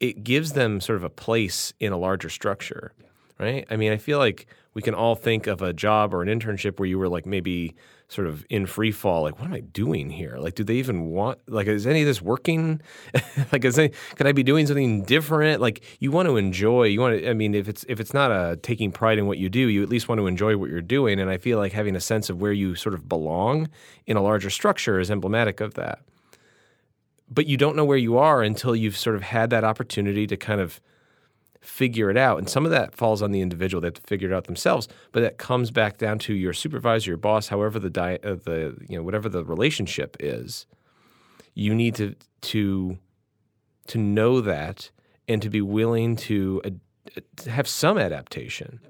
it 0.00 0.24
gives 0.24 0.52
them 0.52 0.80
sort 0.80 0.96
of 0.96 1.04
a 1.04 1.10
place 1.10 1.72
in 1.80 1.92
a 1.92 1.96
larger 1.96 2.28
structure, 2.28 2.92
right? 3.38 3.66
I 3.70 3.76
mean, 3.76 3.92
I 3.92 3.96
feel 3.96 4.18
like 4.18 4.46
we 4.74 4.82
can 4.82 4.94
all 4.94 5.14
think 5.14 5.46
of 5.46 5.62
a 5.62 5.72
job 5.72 6.12
or 6.14 6.22
an 6.22 6.28
internship 6.28 6.78
where 6.78 6.86
you 6.86 6.98
were 6.98 7.08
like 7.08 7.26
maybe 7.26 7.74
sort 8.08 8.26
of 8.26 8.44
in 8.48 8.64
free 8.64 8.90
fall, 8.90 9.22
like, 9.22 9.38
what 9.38 9.46
am 9.46 9.52
I 9.52 9.60
doing 9.60 10.08
here? 10.08 10.38
Like, 10.38 10.54
do 10.54 10.64
they 10.64 10.76
even 10.76 11.06
want, 11.10 11.38
like, 11.46 11.66
is 11.66 11.86
any 11.86 12.00
of 12.00 12.06
this 12.06 12.22
working? 12.22 12.80
like, 13.52 13.64
is 13.64 13.78
any, 13.78 13.92
could 14.16 14.26
I 14.26 14.32
be 14.32 14.42
doing 14.42 14.66
something 14.66 15.02
different? 15.02 15.60
Like, 15.60 15.82
you 16.00 16.10
want 16.10 16.26
to 16.26 16.38
enjoy, 16.38 16.84
you 16.84 17.00
want 17.00 17.18
to, 17.18 17.28
I 17.28 17.34
mean, 17.34 17.54
if 17.54 17.68
it's, 17.68 17.84
if 17.86 18.00
it's 18.00 18.14
not 18.14 18.30
a 18.30 18.56
taking 18.56 18.92
pride 18.92 19.18
in 19.18 19.26
what 19.26 19.36
you 19.36 19.50
do, 19.50 19.60
you 19.60 19.82
at 19.82 19.90
least 19.90 20.08
want 20.08 20.20
to 20.20 20.26
enjoy 20.26 20.56
what 20.56 20.70
you're 20.70 20.80
doing. 20.80 21.20
And 21.20 21.28
I 21.28 21.36
feel 21.36 21.58
like 21.58 21.72
having 21.72 21.94
a 21.94 22.00
sense 22.00 22.30
of 22.30 22.40
where 22.40 22.52
you 22.52 22.74
sort 22.74 22.94
of 22.94 23.08
belong 23.10 23.68
in 24.06 24.16
a 24.16 24.22
larger 24.22 24.48
structure 24.48 24.98
is 24.98 25.10
emblematic 25.10 25.60
of 25.60 25.74
that 25.74 26.00
but 27.30 27.46
you 27.46 27.58
don't 27.58 27.76
know 27.76 27.84
where 27.84 27.98
you 27.98 28.16
are 28.16 28.42
until 28.42 28.74
you've 28.74 28.96
sort 28.96 29.14
of 29.14 29.20
had 29.20 29.50
that 29.50 29.62
opportunity 29.62 30.26
to 30.26 30.34
kind 30.34 30.62
of 30.62 30.80
figure 31.60 32.10
it 32.10 32.16
out. 32.16 32.38
And 32.38 32.48
some 32.48 32.64
of 32.64 32.70
that 32.70 32.94
falls 32.94 33.22
on 33.22 33.32
the 33.32 33.40
individual; 33.40 33.80
they 33.80 33.86
have 33.88 33.94
to 33.94 34.02
figure 34.02 34.30
it 34.30 34.34
out 34.34 34.44
themselves. 34.44 34.88
But 35.12 35.20
that 35.20 35.38
comes 35.38 35.70
back 35.70 35.98
down 35.98 36.18
to 36.20 36.34
your 36.34 36.52
supervisor, 36.52 37.10
your 37.10 37.18
boss, 37.18 37.48
however 37.48 37.78
the 37.78 37.90
di- 37.90 38.18
uh, 38.22 38.36
the 38.42 38.76
you 38.88 38.96
know 38.96 39.02
whatever 39.02 39.28
the 39.28 39.44
relationship 39.44 40.16
is. 40.20 40.66
You 41.54 41.74
need 41.74 41.94
to 41.96 42.14
to 42.42 42.98
to 43.88 43.98
know 43.98 44.40
that 44.40 44.90
and 45.26 45.42
to 45.42 45.50
be 45.50 45.60
willing 45.60 46.16
to, 46.16 46.62
uh, 46.64 46.70
to 47.36 47.50
have 47.50 47.68
some 47.68 47.98
adaptation, 47.98 48.80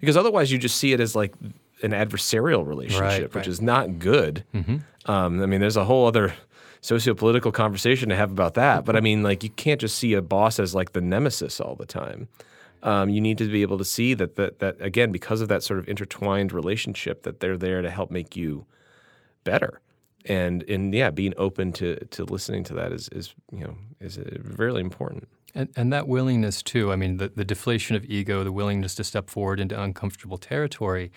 because 0.00 0.16
otherwise 0.16 0.52
you 0.52 0.58
just 0.58 0.76
see 0.76 0.92
it 0.92 1.00
as 1.00 1.16
like 1.16 1.34
an 1.82 1.92
adversarial 1.92 2.66
relationship, 2.66 3.34
which 3.34 3.42
right. 3.42 3.46
is 3.46 3.60
not 3.60 3.98
good. 3.98 4.44
Um, 5.06 5.42
I 5.42 5.46
mean, 5.46 5.60
there's 5.60 5.76
a 5.76 5.84
whole 5.84 6.06
other 6.06 6.34
socio-political 6.80 7.52
conversation 7.52 8.08
to 8.08 8.16
have 8.16 8.30
about 8.30 8.54
that. 8.54 8.84
But 8.84 8.96
I 8.96 9.00
mean, 9.00 9.22
like, 9.22 9.42
you 9.42 9.50
can't 9.50 9.80
just 9.80 9.96
see 9.96 10.14
a 10.14 10.22
boss 10.22 10.58
as 10.58 10.74
like 10.74 10.92
the 10.92 11.00
nemesis 11.00 11.60
all 11.60 11.74
the 11.74 11.86
time. 11.86 12.28
Um, 12.82 13.08
you 13.08 13.20
need 13.20 13.38
to 13.38 13.48
be 13.48 13.62
able 13.62 13.78
to 13.78 13.84
see 13.84 14.14
that, 14.14 14.36
that 14.36 14.58
that 14.60 14.76
again, 14.80 15.10
because 15.12 15.40
of 15.40 15.48
that 15.48 15.62
sort 15.62 15.78
of 15.80 15.88
intertwined 15.88 16.52
relationship, 16.52 17.22
that 17.24 17.40
they're 17.40 17.56
there 17.56 17.82
to 17.82 17.90
help 17.90 18.10
make 18.10 18.36
you 18.36 18.66
better. 19.44 19.80
And 20.24 20.62
and 20.68 20.94
yeah, 20.94 21.10
being 21.10 21.34
open 21.36 21.72
to 21.72 21.96
to 21.96 22.24
listening 22.24 22.64
to 22.64 22.74
that 22.74 22.92
is 22.92 23.08
is 23.08 23.34
you 23.50 23.64
know 23.64 23.74
is 24.00 24.18
uh, 24.18 24.22
really 24.42 24.80
important. 24.80 25.28
And, 25.54 25.70
and 25.76 25.92
that 25.92 26.06
willingness, 26.06 26.62
too, 26.62 26.92
I 26.92 26.96
mean, 26.96 27.16
the, 27.16 27.30
the 27.30 27.44
deflation 27.44 27.96
of 27.96 28.04
ego, 28.04 28.44
the 28.44 28.52
willingness 28.52 28.94
to 28.96 29.02
step 29.02 29.30
forward 29.30 29.60
into 29.60 29.80
uncomfortable 29.80 30.36
territory, 30.36 31.10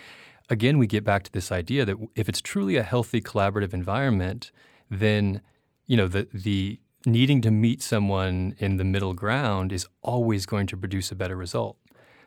again, 0.50 0.78
we 0.78 0.88
get 0.88 1.04
back 1.04 1.24
to 1.24 1.32
this 1.32 1.52
idea 1.52 1.84
that 1.86 1.98
if 2.16 2.30
it's 2.30 2.42
truly 2.42 2.78
a 2.78 2.84
healthy 2.84 3.22
collaborative 3.22 3.74
environment, 3.74 4.52
then, 4.90 5.42
you 5.92 5.98
know, 5.98 6.08
the, 6.08 6.26
the 6.34 6.80
needing 7.06 7.42
to 7.42 7.52
meet 7.52 7.82
someone 7.82 8.56
in 8.60 8.78
the 8.78 8.86
middle 8.86 9.14
ground 9.14 9.74
is 9.74 9.86
always 10.02 10.46
going 10.46 10.66
to 10.68 10.78
produce 10.78 11.12
a 11.12 11.16
better 11.16 11.36
result. 11.36 11.76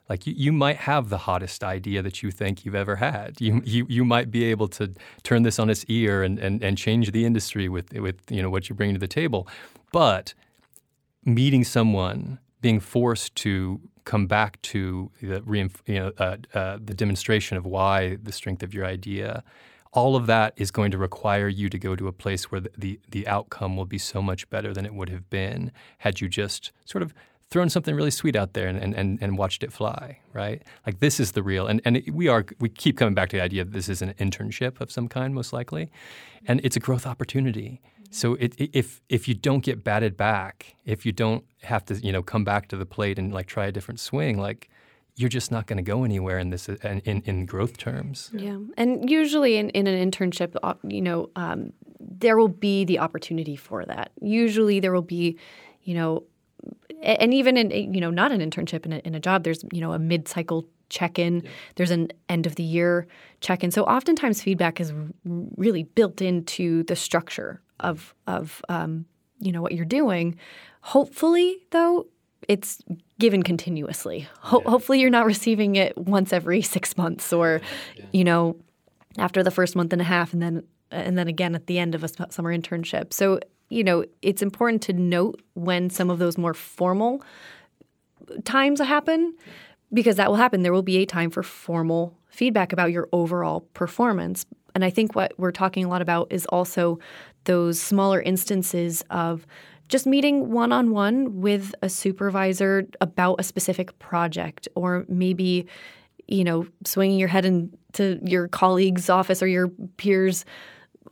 Like 0.06 0.26
you, 0.26 0.34
you 0.36 0.52
might 0.52 0.76
have 0.76 1.08
the 1.08 1.16
hottest 1.16 1.64
idea 1.64 2.02
that 2.02 2.22
you 2.22 2.30
think 2.30 2.66
you've 2.66 2.74
ever 2.74 2.96
had. 2.96 3.40
You, 3.40 3.62
you, 3.64 3.86
you 3.88 4.04
might 4.04 4.30
be 4.30 4.44
able 4.44 4.68
to 4.68 4.92
turn 5.22 5.44
this 5.44 5.58
on 5.58 5.70
its 5.70 5.82
ear 5.88 6.22
and, 6.22 6.38
and, 6.38 6.62
and 6.62 6.76
change 6.76 7.10
the 7.12 7.24
industry 7.24 7.70
with, 7.70 7.90
with 7.94 8.20
you 8.28 8.42
know, 8.42 8.50
what 8.50 8.68
you 8.68 8.74
bring 8.74 8.92
to 8.92 9.00
the 9.00 9.08
table. 9.08 9.48
But 9.92 10.34
meeting 11.24 11.64
someone, 11.64 12.40
being 12.60 12.80
forced 12.80 13.34
to 13.36 13.80
come 14.04 14.26
back 14.26 14.60
to 14.60 15.10
the 15.22 15.42
you 15.86 15.94
know 15.94 16.12
uh, 16.18 16.36
uh, 16.52 16.76
the 16.84 16.92
demonstration 16.92 17.56
of 17.56 17.64
why 17.64 18.16
the 18.22 18.32
strength 18.32 18.62
of 18.62 18.74
your 18.74 18.84
idea, 18.84 19.42
all 19.94 20.16
of 20.16 20.26
that 20.26 20.52
is 20.56 20.70
going 20.70 20.90
to 20.90 20.98
require 20.98 21.48
you 21.48 21.68
to 21.70 21.78
go 21.78 21.96
to 21.96 22.08
a 22.08 22.12
place 22.12 22.50
where 22.50 22.60
the, 22.60 22.70
the 22.76 23.00
the 23.10 23.26
outcome 23.26 23.76
will 23.76 23.86
be 23.86 23.98
so 23.98 24.20
much 24.20 24.48
better 24.50 24.74
than 24.74 24.84
it 24.84 24.92
would 24.92 25.08
have 25.08 25.30
been 25.30 25.72
had 25.98 26.20
you 26.20 26.28
just 26.28 26.72
sort 26.84 27.02
of 27.02 27.14
thrown 27.50 27.68
something 27.70 27.94
really 27.94 28.10
sweet 28.10 28.34
out 28.34 28.54
there 28.54 28.66
and, 28.66 28.78
and, 28.96 29.18
and, 29.22 29.38
watched 29.38 29.62
it 29.62 29.72
fly, 29.72 30.18
right? 30.32 30.62
Like 30.84 30.98
this 30.98 31.20
is 31.20 31.32
the 31.32 31.42
real, 31.42 31.68
and, 31.68 31.80
and 31.84 32.02
we 32.12 32.26
are, 32.26 32.44
we 32.58 32.68
keep 32.68 32.96
coming 32.96 33.14
back 33.14 33.28
to 33.28 33.36
the 33.36 33.42
idea 33.42 33.64
that 33.64 33.72
this 33.72 33.88
is 33.88 34.02
an 34.02 34.12
internship 34.14 34.80
of 34.80 34.90
some 34.90 35.06
kind, 35.06 35.32
most 35.34 35.52
likely, 35.52 35.88
and 36.48 36.60
it's 36.64 36.74
a 36.74 36.80
growth 36.80 37.06
opportunity. 37.06 37.80
So 38.10 38.34
it- 38.34 38.54
if, 38.58 39.02
if 39.08 39.28
you 39.28 39.34
don't 39.34 39.62
get 39.62 39.84
batted 39.84 40.16
back, 40.16 40.74
if 40.84 41.06
you 41.06 41.12
don't 41.12 41.44
have 41.62 41.84
to, 41.84 41.94
you 41.94 42.10
know, 42.10 42.22
come 42.24 42.42
back 42.44 42.66
to 42.68 42.76
the 42.76 42.86
plate 42.86 43.20
and 43.20 43.32
like 43.32 43.46
try 43.46 43.66
a 43.66 43.72
different 43.72 44.00
swing, 44.00 44.36
like 44.38 44.68
you're 45.16 45.28
just 45.28 45.50
not 45.50 45.66
going 45.66 45.76
to 45.76 45.82
go 45.82 46.04
anywhere 46.04 46.38
in 46.38 46.50
this, 46.50 46.68
in, 46.68 47.22
in, 47.24 47.46
growth 47.46 47.76
terms. 47.76 48.30
Yeah, 48.32 48.58
and 48.76 49.08
usually 49.08 49.56
in, 49.56 49.70
in 49.70 49.86
an 49.86 50.10
internship, 50.10 50.56
uh, 50.62 50.74
you 50.82 51.00
know, 51.00 51.30
um, 51.36 51.72
there 52.00 52.36
will 52.36 52.48
be 52.48 52.84
the 52.84 52.98
opportunity 52.98 53.56
for 53.56 53.84
that. 53.84 54.10
Usually, 54.20 54.80
there 54.80 54.92
will 54.92 55.02
be, 55.02 55.38
you 55.82 55.94
know, 55.94 56.24
and 57.02 57.32
even 57.32 57.56
in 57.56 57.94
you 57.94 58.00
know 58.00 58.10
not 58.10 58.32
an 58.32 58.40
internship 58.40 58.86
in 58.86 58.92
a, 58.94 58.98
in 58.98 59.14
a 59.14 59.20
job, 59.20 59.44
there's 59.44 59.64
you 59.72 59.80
know 59.80 59.92
a 59.92 59.98
mid 59.98 60.26
cycle 60.26 60.66
check 60.88 61.18
in. 61.18 61.46
There's 61.76 61.90
an 61.90 62.08
end 62.28 62.46
of 62.46 62.56
the 62.56 62.62
year 62.62 63.06
check 63.40 63.62
in. 63.62 63.70
So 63.70 63.84
oftentimes, 63.84 64.42
feedback 64.42 64.80
is 64.80 64.92
really 65.24 65.84
built 65.84 66.20
into 66.22 66.82
the 66.84 66.96
structure 66.96 67.60
of 67.80 68.14
of 68.26 68.62
um, 68.68 69.04
you 69.38 69.52
know 69.52 69.62
what 69.62 69.72
you're 69.72 69.84
doing. 69.84 70.36
Hopefully, 70.80 71.58
though, 71.70 72.06
it's 72.48 72.82
given 73.18 73.42
continuously. 73.42 74.28
Ho- 74.40 74.62
Hopefully, 74.66 75.00
you're 75.00 75.10
not 75.10 75.26
receiving 75.26 75.76
it 75.76 75.96
once 75.96 76.32
every 76.32 76.62
six 76.62 76.96
months 76.96 77.32
or, 77.32 77.60
you 78.12 78.24
know, 78.24 78.56
after 79.18 79.42
the 79.42 79.50
first 79.50 79.76
month 79.76 79.92
and 79.92 80.02
a 80.02 80.04
half, 80.04 80.32
and 80.32 80.42
then 80.42 80.64
and 80.90 81.18
then 81.18 81.28
again 81.28 81.54
at 81.54 81.66
the 81.66 81.78
end 81.78 81.94
of 81.94 82.04
a 82.04 82.08
summer 82.30 82.56
internship. 82.56 83.12
So 83.12 83.40
you 83.68 83.82
know, 83.82 84.04
it's 84.22 84.42
important 84.42 84.82
to 84.82 84.92
note 84.92 85.40
when 85.54 85.90
some 85.90 86.10
of 86.10 86.18
those 86.18 86.36
more 86.38 86.54
formal 86.54 87.22
times 88.44 88.80
happen 88.80 89.34
because 89.92 90.16
that 90.16 90.28
will 90.28 90.36
happen. 90.36 90.62
There 90.62 90.72
will 90.72 90.82
be 90.82 90.98
a 90.98 91.06
time 91.06 91.30
for 91.30 91.42
formal 91.42 92.16
feedback 92.28 92.72
about 92.72 92.92
your 92.92 93.08
overall 93.12 93.60
performance. 93.74 94.44
And 94.74 94.84
I 94.84 94.90
think 94.90 95.14
what 95.14 95.32
we're 95.38 95.52
talking 95.52 95.84
a 95.84 95.88
lot 95.88 96.02
about 96.02 96.28
is 96.30 96.46
also 96.46 96.98
those 97.44 97.80
smaller 97.80 98.20
instances 98.20 99.02
of 99.10 99.46
just 99.88 100.06
meeting 100.06 100.50
one 100.50 100.72
on 100.72 100.90
one 100.90 101.40
with 101.40 101.74
a 101.82 101.88
supervisor 101.88 102.86
about 103.00 103.36
a 103.38 103.42
specific 103.42 103.98
project 103.98 104.68
or 104.74 105.04
maybe 105.08 105.66
you 106.26 106.44
know 106.44 106.66
swinging 106.84 107.18
your 107.18 107.28
head 107.28 107.44
into 107.44 108.18
your 108.24 108.48
colleague's 108.48 109.10
office 109.10 109.42
or 109.42 109.46
your 109.46 109.68
peers 109.96 110.44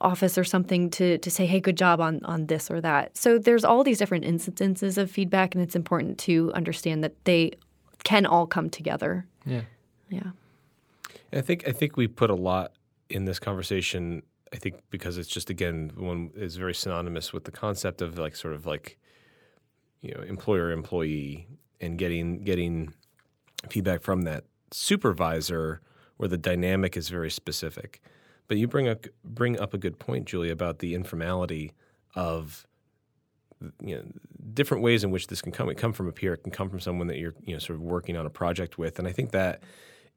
office 0.00 0.36
or 0.38 0.44
something 0.44 0.90
to 0.90 1.18
to 1.18 1.30
say 1.30 1.46
hey 1.46 1.60
good 1.60 1.76
job 1.76 2.00
on 2.00 2.20
on 2.24 2.46
this 2.46 2.70
or 2.70 2.80
that 2.80 3.16
so 3.16 3.38
there's 3.38 3.64
all 3.64 3.84
these 3.84 3.98
different 3.98 4.24
instances 4.24 4.98
of 4.98 5.10
feedback 5.10 5.54
and 5.54 5.62
it's 5.62 5.76
important 5.76 6.18
to 6.18 6.50
understand 6.54 7.04
that 7.04 7.14
they 7.24 7.52
can 8.04 8.26
all 8.26 8.46
come 8.46 8.68
together 8.68 9.26
Yeah. 9.46 9.62
yeah 10.08 10.30
I 11.32 11.40
think 11.40 11.68
I 11.68 11.72
think 11.72 11.96
we 11.96 12.08
put 12.08 12.30
a 12.30 12.34
lot 12.34 12.72
in 13.08 13.24
this 13.24 13.38
conversation. 13.38 14.22
I 14.52 14.56
think 14.56 14.76
because 14.90 15.18
it's 15.18 15.28
just 15.28 15.50
again 15.50 15.92
one 15.96 16.30
is 16.34 16.56
very 16.56 16.74
synonymous 16.74 17.32
with 17.32 17.44
the 17.44 17.50
concept 17.50 18.02
of 18.02 18.18
like 18.18 18.36
sort 18.36 18.54
of 18.54 18.66
like 18.66 18.98
you 20.00 20.14
know 20.14 20.22
employer 20.22 20.70
employee 20.70 21.46
and 21.80 21.98
getting 21.98 22.42
getting 22.44 22.92
feedback 23.68 24.02
from 24.02 24.22
that 24.22 24.44
supervisor 24.70 25.80
where 26.16 26.28
the 26.28 26.38
dynamic 26.38 26.96
is 26.96 27.08
very 27.08 27.30
specific. 27.30 28.00
But 28.48 28.56
you 28.56 28.68
bring 28.68 28.88
up 28.88 29.06
bring 29.24 29.58
up 29.58 29.74
a 29.74 29.78
good 29.78 29.98
point, 29.98 30.26
Julia, 30.26 30.52
about 30.52 30.80
the 30.80 30.94
informality 30.94 31.72
of 32.14 32.66
you 33.80 33.96
know 33.96 34.02
different 34.52 34.82
ways 34.82 35.04
in 35.04 35.10
which 35.10 35.28
this 35.28 35.40
can 35.40 35.52
come. 35.52 35.68
It 35.68 35.76
come 35.76 35.92
from 35.92 36.08
a 36.08 36.12
peer, 36.12 36.34
it 36.34 36.42
can 36.42 36.52
come 36.52 36.68
from 36.68 36.80
someone 36.80 37.06
that 37.06 37.18
you're 37.18 37.34
you 37.44 37.54
know 37.54 37.58
sort 37.58 37.76
of 37.76 37.82
working 37.82 38.16
on 38.16 38.26
a 38.26 38.30
project 38.30 38.78
with, 38.78 38.98
and 38.98 39.08
I 39.08 39.12
think 39.12 39.30
that 39.30 39.62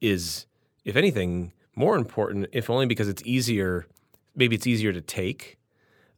is, 0.01 0.45
if 0.83 0.95
anything, 0.95 1.53
more 1.75 1.95
important, 1.95 2.47
if 2.51 2.69
only 2.69 2.85
because 2.85 3.07
it's 3.07 3.23
easier. 3.25 3.85
Maybe 4.35 4.55
it's 4.55 4.67
easier 4.67 4.91
to 4.93 5.01
take 5.01 5.57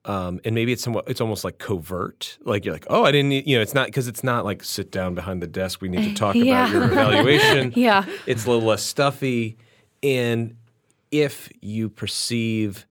Um, 0.05 0.39
and 0.45 0.55
maybe 0.55 0.71
it's 0.71 0.81
somewhat, 0.83 1.03
it's 1.09 1.19
almost 1.19 1.43
like 1.43 1.57
covert. 1.57 2.37
Like 2.45 2.63
you're 2.63 2.73
like, 2.73 2.85
oh, 2.89 3.03
I 3.03 3.11
didn't, 3.11 3.29
need, 3.29 3.45
you 3.47 3.57
know, 3.57 3.61
it's 3.61 3.73
not 3.73 3.87
because 3.87 4.07
it's 4.07 4.23
not 4.23 4.45
like 4.45 4.63
sit 4.63 4.89
down 4.91 5.15
behind 5.15 5.41
the 5.41 5.47
desk. 5.47 5.81
We 5.81 5.89
need 5.89 6.03
to 6.09 6.13
talk 6.23 6.35
Yeah. 6.35 6.63
about 6.63 6.71
your 6.73 6.83
evaluation. 6.85 7.73
Yeah. 7.75 8.05
It's 8.25 8.45
a 8.45 8.49
little 8.49 8.65
less 8.67 8.83
stuffy. 8.83 9.57
And 10.01 10.55
if 11.11 11.49
you 11.61 11.89
perceive 11.89 12.85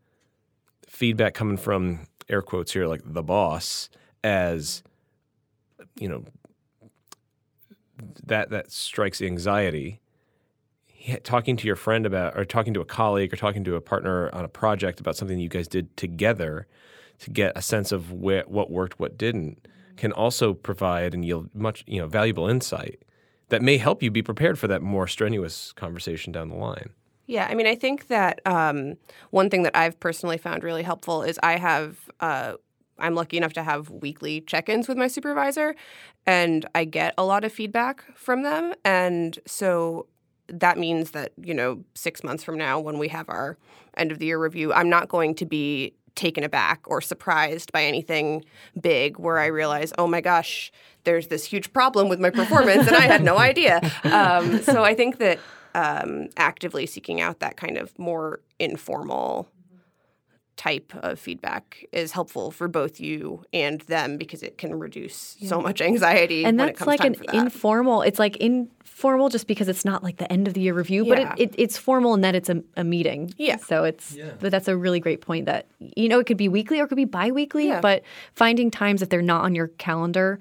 feedback 0.88 1.32
coming 1.34 1.56
from 1.56 2.00
air 2.28 2.42
quotes 2.42 2.72
here, 2.72 2.86
like 2.86 3.00
the 3.04 3.22
boss, 3.22 3.88
as 4.22 4.82
you 5.98 6.08
know, 6.08 6.24
that 8.26 8.50
that 8.50 8.70
strikes 8.70 9.22
anxiety. 9.22 10.00
Talking 11.22 11.56
to 11.56 11.66
your 11.66 11.76
friend 11.76 12.04
about, 12.04 12.36
or 12.36 12.44
talking 12.44 12.74
to 12.74 12.80
a 12.80 12.84
colleague, 12.84 13.32
or 13.32 13.36
talking 13.36 13.62
to 13.64 13.76
a 13.76 13.80
partner 13.80 14.28
on 14.34 14.44
a 14.44 14.48
project 14.48 14.98
about 14.98 15.16
something 15.16 15.38
you 15.38 15.48
guys 15.48 15.68
did 15.68 15.96
together, 15.96 16.66
to 17.20 17.30
get 17.30 17.52
a 17.56 17.62
sense 17.62 17.92
of 17.92 18.12
what 18.12 18.70
worked, 18.70 18.98
what 18.98 19.16
didn't, 19.16 19.68
can 19.96 20.12
also 20.12 20.52
provide 20.52 21.14
and 21.14 21.24
yield 21.24 21.48
much, 21.54 21.84
you 21.86 22.00
know, 22.00 22.06
valuable 22.06 22.48
insight 22.48 23.02
that 23.48 23.62
may 23.62 23.78
help 23.78 24.02
you 24.02 24.10
be 24.10 24.22
prepared 24.22 24.58
for 24.58 24.66
that 24.68 24.82
more 24.82 25.06
strenuous 25.06 25.72
conversation 25.72 26.32
down 26.32 26.48
the 26.48 26.56
line. 26.56 26.90
Yeah, 27.26 27.46
I 27.48 27.54
mean, 27.54 27.66
I 27.66 27.74
think 27.74 28.08
that 28.08 28.40
um, 28.44 28.96
one 29.30 29.48
thing 29.48 29.62
that 29.62 29.76
I've 29.76 29.98
personally 29.98 30.38
found 30.38 30.64
really 30.64 30.82
helpful 30.82 31.22
is 31.22 31.38
I 31.42 31.56
have. 31.56 31.96
Uh, 32.20 32.54
I'm 32.98 33.14
lucky 33.14 33.36
enough 33.36 33.52
to 33.52 33.62
have 33.62 33.90
weekly 33.90 34.40
check-ins 34.40 34.88
with 34.88 34.96
my 34.96 35.06
supervisor, 35.06 35.76
and 36.24 36.64
I 36.74 36.84
get 36.84 37.12
a 37.18 37.24
lot 37.24 37.44
of 37.44 37.52
feedback 37.52 38.04
from 38.16 38.42
them. 38.42 38.72
And 38.84 39.38
so 39.46 40.06
that 40.48 40.78
means 40.78 41.12
that 41.12 41.32
you 41.36 41.54
know, 41.54 41.84
six 41.94 42.22
months 42.22 42.44
from 42.44 42.56
now, 42.56 42.78
when 42.80 42.98
we 42.98 43.08
have 43.08 43.28
our 43.28 43.56
end 43.96 44.12
of 44.12 44.18
the 44.18 44.26
year 44.26 44.38
review, 44.38 44.72
I'm 44.72 44.88
not 44.88 45.08
going 45.08 45.34
to 45.36 45.46
be 45.46 45.94
taken 46.14 46.42
aback 46.42 46.80
or 46.86 47.00
surprised 47.00 47.70
by 47.72 47.84
anything 47.84 48.44
big 48.80 49.18
where 49.18 49.38
I 49.38 49.46
realize, 49.46 49.92
oh 49.98 50.06
my 50.06 50.20
gosh, 50.20 50.72
there's 51.04 51.28
this 51.28 51.44
huge 51.44 51.72
problem 51.72 52.08
with 52.08 52.18
my 52.18 52.30
performance, 52.30 52.86
and 52.86 52.96
I 52.96 53.02
had 53.02 53.22
no 53.22 53.38
idea. 53.50 53.80
Um, 54.04 54.62
so 54.62 54.82
I 54.82 54.94
think 54.94 55.18
that 55.18 55.38
um, 55.74 56.28
actively 56.36 56.86
seeking 56.86 57.20
out 57.20 57.40
that 57.40 57.56
kind 57.56 57.76
of 57.76 57.96
more 57.98 58.40
informal 58.58 59.48
type 60.56 60.92
of 61.02 61.18
feedback 61.18 61.84
is 61.92 62.12
helpful 62.12 62.50
for 62.50 62.66
both 62.68 62.98
you 62.98 63.44
and 63.52 63.82
them 63.82 64.16
because 64.16 64.42
it 64.42 64.56
can 64.56 64.78
reduce 64.78 65.36
so 65.44 65.60
much 65.60 65.82
anxiety 65.82 66.44
and 66.44 66.58
when 66.58 66.68
it 66.68 66.72
that's 66.72 66.78
comes 66.78 66.86
like 66.88 67.00
time 67.00 67.12
an 67.12 67.20
that. 67.26 67.34
informal 67.34 68.00
it's 68.00 68.18
like 68.18 68.36
informal 68.38 69.28
just 69.28 69.46
because 69.46 69.68
it's 69.68 69.84
not 69.84 70.02
like 70.02 70.16
the 70.16 70.30
end 70.32 70.48
of 70.48 70.54
the 70.54 70.62
year 70.62 70.72
review 70.72 71.04
but 71.04 71.18
it, 71.18 71.28
it, 71.36 71.54
it's 71.58 71.76
formal 71.76 72.14
in 72.14 72.22
that 72.22 72.34
it's 72.34 72.48
a, 72.48 72.62
a 72.76 72.84
meeting 72.84 73.30
Yeah. 73.36 73.56
so 73.56 73.84
it's 73.84 74.16
but 74.40 74.50
that's 74.50 74.66
a 74.68 74.76
really 74.76 74.98
great 74.98 75.20
point 75.20 75.44
that 75.44 75.66
you 75.78 76.08
know 76.08 76.18
it 76.20 76.26
could 76.26 76.38
be 76.38 76.48
weekly 76.48 76.80
or 76.80 76.84
it 76.84 76.88
could 76.88 76.96
be 76.96 77.04
bi-weekly 77.04 77.68
Yeah. 77.68 77.80
but 77.82 78.02
finding 78.34 78.70
times 78.70 79.02
if 79.02 79.10
they're 79.10 79.20
not 79.20 79.44
on 79.44 79.54
your 79.54 79.68
calendar 79.68 80.38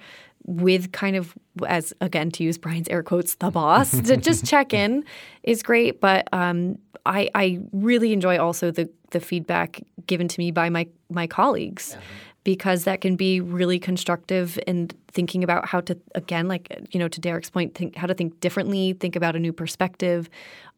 with 0.47 0.91
kind 0.91 1.15
of 1.15 1.33
as 1.67 1.91
again 2.01 2.29
to 2.29 2.43
use 2.43 2.57
Brian's 2.57 2.87
air 2.89 3.01
quotes 3.01 3.33
the 3.35 3.49
boss 3.49 3.91
to 3.99 4.15
just 4.15 4.45
check 4.51 4.73
in 4.73 5.03
is 5.43 5.63
great 5.63 5.99
but 5.99 6.27
um, 6.31 6.77
I, 7.05 7.29
I 7.35 7.59
really 7.71 8.13
enjoy 8.13 8.37
also 8.37 8.71
the 8.71 8.89
the 9.11 9.19
feedback 9.19 9.81
given 10.07 10.27
to 10.27 10.39
me 10.39 10.51
by 10.51 10.69
my 10.69 10.87
my 11.09 11.27
colleagues 11.27 11.97
because 12.43 12.83
that 12.83 13.01
can 13.01 13.15
be 13.15 13.41
really 13.41 13.79
constructive 13.79 14.59
in 14.67 14.89
thinking 15.11 15.43
about 15.43 15.67
how 15.67 15.81
to 15.81 15.97
again 16.15 16.47
like 16.47 16.87
you 16.91 16.99
know 16.99 17.07
to 17.07 17.21
Derek's 17.21 17.49
point 17.49 17.75
think 17.75 17.95
how 17.95 18.07
to 18.07 18.13
think 18.13 18.39
differently 18.39 18.93
think 18.93 19.15
about 19.15 19.35
a 19.35 19.39
new 19.39 19.53
perspective 19.53 20.29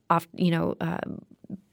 off 0.10 0.28
you 0.34 0.52
know 0.52 0.76
um, 0.82 1.22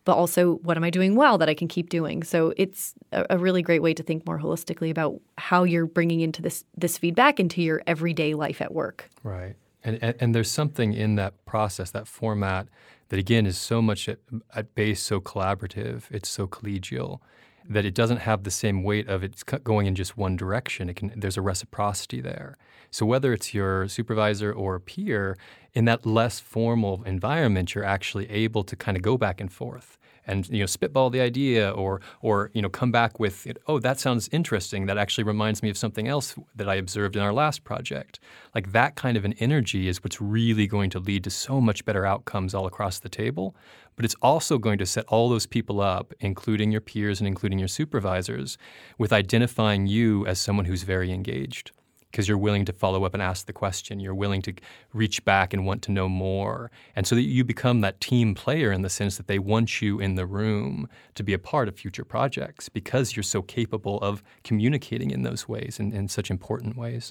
but 0.04 0.16
also 0.16 0.56
what 0.56 0.76
am 0.76 0.84
I 0.84 0.90
doing 0.90 1.16
well 1.16 1.38
that 1.38 1.48
I 1.48 1.54
can 1.54 1.68
keep 1.68 1.88
doing? 1.88 2.22
So 2.22 2.52
it's 2.56 2.94
a, 3.12 3.24
a 3.30 3.38
really 3.38 3.62
great 3.62 3.82
way 3.82 3.94
to 3.94 4.02
think 4.02 4.26
more 4.26 4.38
holistically 4.38 4.90
about 4.90 5.20
how 5.38 5.64
you're 5.64 5.86
bringing 5.86 6.20
into 6.20 6.42
this 6.42 6.64
this 6.76 6.98
feedback 6.98 7.40
into 7.40 7.62
your 7.62 7.82
everyday 7.86 8.34
life 8.34 8.60
at 8.60 8.72
work. 8.72 9.08
Right. 9.22 9.56
And, 9.84 9.98
and, 10.02 10.14
and 10.18 10.34
there's 10.34 10.50
something 10.50 10.94
in 10.94 11.16
that 11.16 11.44
process, 11.44 11.90
that 11.90 12.08
format, 12.08 12.68
that 13.10 13.18
again 13.18 13.46
is 13.46 13.58
so 13.58 13.82
much 13.82 14.08
at, 14.08 14.18
at 14.54 14.74
base 14.74 15.02
so 15.02 15.20
collaborative, 15.20 16.04
it's 16.10 16.28
so 16.28 16.46
collegial, 16.46 17.20
that 17.68 17.84
it 17.84 17.94
doesn't 17.94 18.18
have 18.18 18.44
the 18.44 18.50
same 18.50 18.82
weight 18.82 19.08
of 19.08 19.22
it's 19.22 19.42
going 19.42 19.86
in 19.86 19.94
just 19.94 20.16
one 20.16 20.36
direction. 20.36 20.88
It 20.88 20.96
can, 20.96 21.12
there's 21.16 21.36
a 21.36 21.42
reciprocity 21.42 22.20
there. 22.20 22.56
So 22.90 23.04
whether 23.06 23.32
it's 23.32 23.52
your 23.52 23.88
supervisor 23.88 24.52
or 24.52 24.74
a 24.76 24.80
peer, 24.80 25.36
in 25.74 25.84
that 25.86 26.06
less 26.06 26.40
formal 26.40 27.02
environment, 27.04 27.74
you're 27.74 27.84
actually 27.84 28.30
able 28.30 28.64
to 28.64 28.76
kind 28.76 28.96
of 28.96 29.02
go 29.02 29.18
back 29.18 29.40
and 29.40 29.52
forth 29.52 29.98
and 30.26 30.48
you 30.48 30.60
know 30.60 30.66
spitball 30.66 31.10
the 31.10 31.20
idea 31.20 31.70
or 31.70 32.00
or 32.20 32.50
you 32.54 32.62
know 32.62 32.68
come 32.68 32.90
back 32.90 33.18
with 33.18 33.46
oh 33.66 33.78
that 33.78 34.00
sounds 34.00 34.28
interesting. 34.32 34.86
That 34.86 34.98
actually 34.98 35.24
reminds 35.24 35.62
me 35.62 35.70
of 35.70 35.76
something 35.76 36.08
else 36.08 36.34
that 36.54 36.68
I 36.68 36.76
observed 36.76 37.16
in 37.16 37.22
our 37.22 37.32
last 37.32 37.64
project. 37.64 38.20
Like 38.54 38.72
that 38.72 38.96
kind 38.96 39.16
of 39.16 39.24
an 39.24 39.34
energy 39.34 39.88
is 39.88 40.02
what's 40.02 40.20
really 40.20 40.66
going 40.66 40.90
to 40.90 40.98
lead 40.98 41.24
to 41.24 41.30
so 41.30 41.60
much 41.60 41.84
better 41.84 42.06
outcomes 42.06 42.54
all 42.54 42.66
across 42.66 42.98
the 42.98 43.08
table 43.08 43.54
but 43.96 44.04
it's 44.04 44.16
also 44.22 44.58
going 44.58 44.78
to 44.78 44.86
set 44.86 45.04
all 45.06 45.28
those 45.28 45.46
people 45.46 45.80
up 45.80 46.12
including 46.20 46.72
your 46.72 46.80
peers 46.80 47.20
and 47.20 47.28
including 47.28 47.58
your 47.58 47.68
supervisors 47.68 48.58
with 48.98 49.12
identifying 49.12 49.86
you 49.86 50.26
as 50.26 50.38
someone 50.40 50.66
who's 50.66 50.82
very 50.82 51.12
engaged 51.12 51.72
because 52.14 52.28
you're 52.28 52.38
willing 52.38 52.64
to 52.64 52.72
follow 52.72 53.02
up 53.02 53.12
and 53.12 53.20
ask 53.20 53.46
the 53.46 53.52
question. 53.52 53.98
You're 53.98 54.14
willing 54.14 54.40
to 54.42 54.54
reach 54.92 55.24
back 55.24 55.52
and 55.52 55.66
want 55.66 55.82
to 55.82 55.90
know 55.90 56.08
more. 56.08 56.70
And 56.94 57.08
so 57.08 57.16
that 57.16 57.22
you 57.22 57.42
become 57.42 57.80
that 57.80 58.00
team 58.00 58.36
player 58.36 58.70
in 58.70 58.82
the 58.82 58.88
sense 58.88 59.16
that 59.16 59.26
they 59.26 59.40
want 59.40 59.82
you 59.82 59.98
in 59.98 60.14
the 60.14 60.24
room 60.24 60.88
to 61.16 61.24
be 61.24 61.32
a 61.32 61.40
part 61.40 61.66
of 61.66 61.74
future 61.74 62.04
projects 62.04 62.68
because 62.68 63.16
you're 63.16 63.24
so 63.24 63.42
capable 63.42 63.98
of 63.98 64.22
communicating 64.44 65.10
in 65.10 65.24
those 65.24 65.48
ways 65.48 65.80
and 65.80 65.92
in 65.92 66.06
such 66.06 66.30
important 66.30 66.76
ways. 66.76 67.10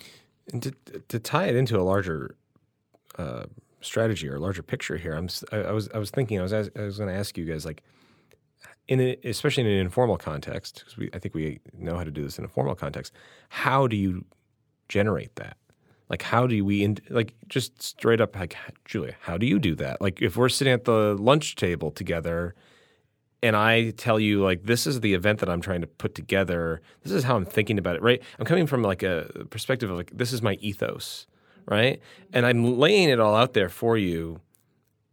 And 0.53 0.63
to, 0.63 0.73
to 1.09 1.19
tie 1.19 1.47
it 1.47 1.57
into 1.57 1.77
a 1.77 1.83
larger 1.83 2.37
uh, 3.17 3.43
strategy 3.81 4.29
or 4.29 4.35
a 4.37 4.39
larger 4.39 4.63
picture 4.63 4.95
here, 4.95 5.15
I'm 5.15 5.27
I, 5.51 5.57
I 5.57 5.71
was 5.73 5.89
I 5.93 5.97
was 5.97 6.11
thinking 6.11 6.39
I 6.39 6.43
was 6.43 6.53
I 6.53 6.61
was 6.75 6.97
going 6.97 7.09
to 7.09 7.15
ask 7.15 7.37
you 7.37 7.43
guys 7.43 7.65
like 7.65 7.83
in 8.87 9.01
a, 9.01 9.17
especially 9.25 9.63
in 9.63 9.69
an 9.69 9.79
informal 9.79 10.17
context 10.17 10.85
because 10.85 11.09
I 11.13 11.19
think 11.19 11.35
we 11.35 11.59
know 11.77 11.97
how 11.97 12.05
to 12.05 12.11
do 12.11 12.23
this 12.23 12.39
in 12.39 12.45
a 12.45 12.47
formal 12.47 12.75
context. 12.75 13.11
How 13.49 13.85
do 13.87 13.97
you 13.97 14.23
generate 14.93 15.35
that? 15.37 15.57
Like 16.07 16.21
how 16.21 16.45
do 16.45 16.63
we 16.63 16.83
in, 16.83 16.99
like 17.09 17.33
just 17.47 17.81
straight 17.81 18.21
up 18.21 18.35
like 18.35 18.55
Julia, 18.85 19.15
how 19.21 19.37
do 19.37 19.47
you 19.47 19.57
do 19.57 19.73
that? 19.75 19.99
Like 19.99 20.21
if 20.21 20.37
we're 20.37 20.49
sitting 20.49 20.73
at 20.73 20.85
the 20.85 21.15
lunch 21.19 21.55
table 21.55 21.89
together 21.89 22.53
and 23.41 23.55
I 23.55 23.89
tell 23.91 24.19
you 24.19 24.43
like 24.43 24.63
this 24.63 24.85
is 24.85 25.01
the 25.01 25.15
event 25.15 25.39
that 25.39 25.49
I'm 25.49 25.61
trying 25.61 25.81
to 25.81 25.87
put 25.87 26.13
together. 26.13 26.81
This 27.01 27.11
is 27.11 27.23
how 27.23 27.35
I'm 27.35 27.45
thinking 27.45 27.79
about 27.79 27.95
it, 27.95 28.03
right? 28.03 28.21
I'm 28.37 28.45
coming 28.45 28.67
from 28.67 28.83
like 28.83 29.01
a 29.01 29.47
perspective 29.49 29.89
of 29.89 29.97
like 29.97 30.11
this 30.13 30.31
is 30.31 30.43
my 30.43 30.53
ethos, 30.61 31.25
right? 31.65 31.99
And 32.31 32.45
I'm 32.45 32.77
laying 32.77 33.09
it 33.09 33.19
all 33.19 33.35
out 33.35 33.53
there 33.53 33.69
for 33.69 33.97
you. 33.97 34.39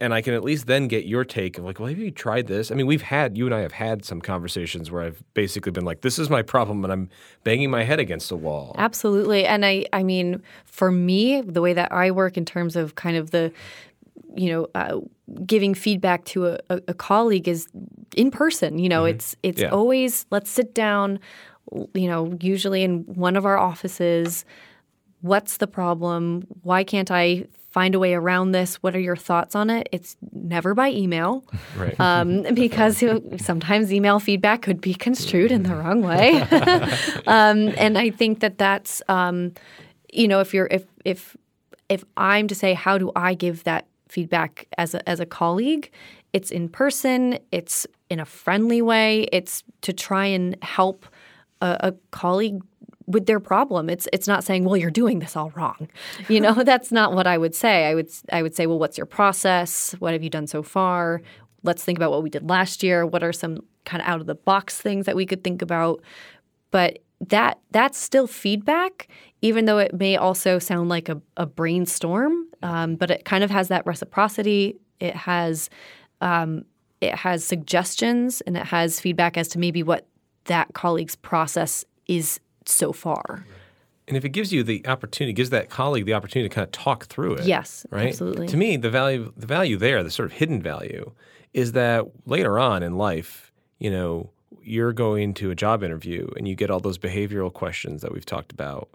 And 0.02 0.14
I 0.14 0.22
can 0.22 0.32
at 0.32 0.42
least 0.42 0.66
then 0.66 0.88
get 0.88 1.04
your 1.04 1.24
take 1.24 1.58
of 1.58 1.64
like, 1.64 1.78
well, 1.78 1.88
have 1.88 1.98
you 1.98 2.10
tried 2.10 2.46
this? 2.46 2.70
I 2.70 2.74
mean, 2.74 2.86
we've 2.86 3.02
had 3.02 3.36
you 3.36 3.44
and 3.44 3.54
I 3.54 3.60
have 3.60 3.72
had 3.72 4.02
some 4.04 4.22
conversations 4.22 4.90
where 4.90 5.02
I've 5.02 5.22
basically 5.34 5.72
been 5.72 5.84
like, 5.84 6.00
this 6.00 6.18
is 6.18 6.30
my 6.30 6.40
problem, 6.40 6.82
and 6.84 6.92
I'm 6.92 7.10
banging 7.44 7.70
my 7.70 7.82
head 7.84 8.00
against 8.00 8.30
a 8.30 8.36
wall. 8.36 8.74
Absolutely. 8.78 9.44
And 9.44 9.64
I 9.64 9.84
I 9.92 10.02
mean, 10.02 10.42
for 10.64 10.90
me, 10.90 11.42
the 11.42 11.60
way 11.60 11.74
that 11.74 11.92
I 11.92 12.10
work 12.12 12.38
in 12.38 12.46
terms 12.46 12.76
of 12.76 12.94
kind 12.94 13.16
of 13.16 13.30
the 13.30 13.52
you 14.36 14.48
know, 14.48 14.68
uh, 14.74 15.00
giving 15.44 15.74
feedback 15.74 16.24
to 16.24 16.46
a, 16.46 16.58
a, 16.68 16.94
colleague 16.94 17.48
is 17.48 17.66
in 18.16 18.30
person. 18.30 18.78
You 18.78 18.88
know, 18.88 19.04
it's 19.04 19.34
it's 19.42 19.60
Yeah. 19.60 19.70
always 19.70 20.26
let's 20.30 20.50
sit 20.50 20.74
down. 20.74 21.18
You 21.94 22.08
know, 22.08 22.36
usually 22.40 22.82
in 22.82 23.00
one 23.06 23.36
of 23.36 23.44
our 23.44 23.58
offices. 23.58 24.44
What's 25.22 25.58
the 25.58 25.66
problem? 25.66 26.46
Why 26.62 26.82
can't 26.82 27.10
I 27.10 27.44
find 27.70 27.94
a 27.94 27.98
way 27.98 28.14
around 28.14 28.52
this? 28.52 28.76
What 28.82 28.94
are 28.96 29.00
your 29.00 29.16
thoughts 29.16 29.54
on 29.54 29.70
it? 29.70 29.88
It's 29.92 30.16
never 30.32 30.74
by 30.74 30.90
email 30.90 31.44
Right. 31.76 31.98
um, 32.00 32.42
because 32.54 33.02
sometimes 33.38 33.92
email 33.92 34.18
feedback 34.20 34.62
could 34.62 34.80
be 34.80 34.94
construed 34.94 35.52
in 35.52 35.62
the 35.62 35.74
wrong 35.74 36.02
way. 36.02 36.40
um, 37.26 37.72
and 37.78 37.96
I 37.96 38.10
think 38.10 38.40
that 38.40 38.58
that's 38.58 39.02
um, 39.08 39.52
you 40.12 40.26
know 40.28 40.40
if 40.40 40.52
you're 40.52 40.68
if 40.70 40.84
if 41.04 41.36
if 41.88 42.04
I'm 42.16 42.48
to 42.48 42.54
say 42.54 42.74
how 42.74 42.98
do 42.98 43.12
I 43.16 43.34
give 43.34 43.64
that 43.64 43.86
feedback 44.08 44.66
as 44.76 44.94
a, 44.94 45.08
as 45.08 45.20
a 45.20 45.26
colleague, 45.26 45.90
it's 46.32 46.50
in 46.50 46.68
person, 46.68 47.38
it's 47.52 47.86
in 48.08 48.18
a 48.18 48.24
friendly 48.24 48.82
way, 48.82 49.28
it's 49.32 49.62
to 49.82 49.92
try 49.92 50.26
and 50.26 50.56
help 50.62 51.06
a, 51.60 51.76
a 51.80 51.92
colleague 52.10 52.62
with 53.10 53.26
their 53.26 53.40
problem. 53.40 53.90
It's 53.90 54.08
it's 54.12 54.28
not 54.28 54.44
saying, 54.44 54.64
well, 54.64 54.76
you're 54.76 54.90
doing 54.90 55.18
this 55.18 55.36
all 55.36 55.50
wrong. 55.56 55.88
You 56.28 56.40
know, 56.40 56.54
that's 56.64 56.92
not 56.92 57.14
what 57.14 57.26
I 57.26 57.38
would 57.38 57.54
say. 57.54 57.86
I 57.86 57.94
would 57.94 58.08
I 58.32 58.42
would 58.42 58.54
say, 58.54 58.66
well, 58.66 58.78
what's 58.78 58.96
your 58.96 59.06
process? 59.06 59.92
What 59.98 60.12
have 60.12 60.22
you 60.22 60.30
done 60.30 60.46
so 60.46 60.62
far? 60.62 61.22
Let's 61.62 61.84
think 61.84 61.98
about 61.98 62.10
what 62.10 62.22
we 62.22 62.30
did 62.30 62.48
last 62.48 62.82
year. 62.82 63.04
What 63.04 63.22
are 63.22 63.32
some 63.32 63.58
kind 63.84 64.02
of 64.02 64.08
out 64.08 64.20
of 64.20 64.26
the 64.26 64.34
box 64.34 64.80
things 64.80 65.06
that 65.06 65.16
we 65.16 65.26
could 65.26 65.44
think 65.44 65.60
about? 65.62 66.02
But 66.70 67.00
that 67.28 67.58
that's 67.70 67.98
still 67.98 68.26
feedback, 68.26 69.08
even 69.42 69.66
though 69.66 69.78
it 69.78 69.94
may 69.94 70.16
also 70.16 70.58
sound 70.58 70.88
like 70.88 71.08
a, 71.08 71.20
a 71.36 71.46
brainstorm. 71.46 72.46
Um, 72.62 72.96
but 72.96 73.10
it 73.10 73.24
kind 73.24 73.42
of 73.42 73.50
has 73.50 73.68
that 73.68 73.86
reciprocity. 73.86 74.76
It 75.00 75.16
has 75.16 75.68
um, 76.20 76.64
it 77.00 77.14
has 77.14 77.44
suggestions 77.44 78.40
and 78.42 78.56
it 78.56 78.66
has 78.66 79.00
feedback 79.00 79.36
as 79.36 79.48
to 79.48 79.58
maybe 79.58 79.82
what 79.82 80.06
that 80.44 80.72
colleague's 80.74 81.16
process 81.16 81.84
is 82.06 82.40
so 82.66 82.92
far. 82.92 83.44
And 84.08 84.16
if 84.16 84.24
it 84.24 84.30
gives 84.30 84.52
you 84.52 84.64
the 84.64 84.86
opportunity, 84.88 85.32
gives 85.32 85.50
that 85.50 85.70
colleague 85.70 86.04
the 86.04 86.14
opportunity 86.14 86.48
to 86.48 86.54
kind 86.54 86.64
of 86.64 86.72
talk 86.72 87.06
through 87.06 87.34
it. 87.34 87.44
Yes, 87.44 87.86
right. 87.90 88.08
absolutely. 88.08 88.48
To 88.48 88.56
me, 88.56 88.76
the 88.76 88.90
value, 88.90 89.32
the 89.36 89.46
value 89.46 89.76
there, 89.76 90.02
the 90.02 90.10
sort 90.10 90.26
of 90.26 90.32
hidden 90.32 90.60
value, 90.60 91.12
is 91.54 91.72
that 91.72 92.06
later 92.26 92.58
on 92.58 92.82
in 92.82 92.96
life, 92.96 93.52
you 93.78 93.90
know, 93.90 94.30
you're 94.62 94.92
going 94.92 95.32
to 95.34 95.50
a 95.50 95.54
job 95.54 95.82
interview 95.82 96.28
and 96.36 96.48
you 96.48 96.54
get 96.54 96.70
all 96.70 96.80
those 96.80 96.98
behavioral 96.98 97.52
questions 97.52 98.02
that 98.02 98.12
we've 98.12 98.26
talked 98.26 98.52
about. 98.52 98.88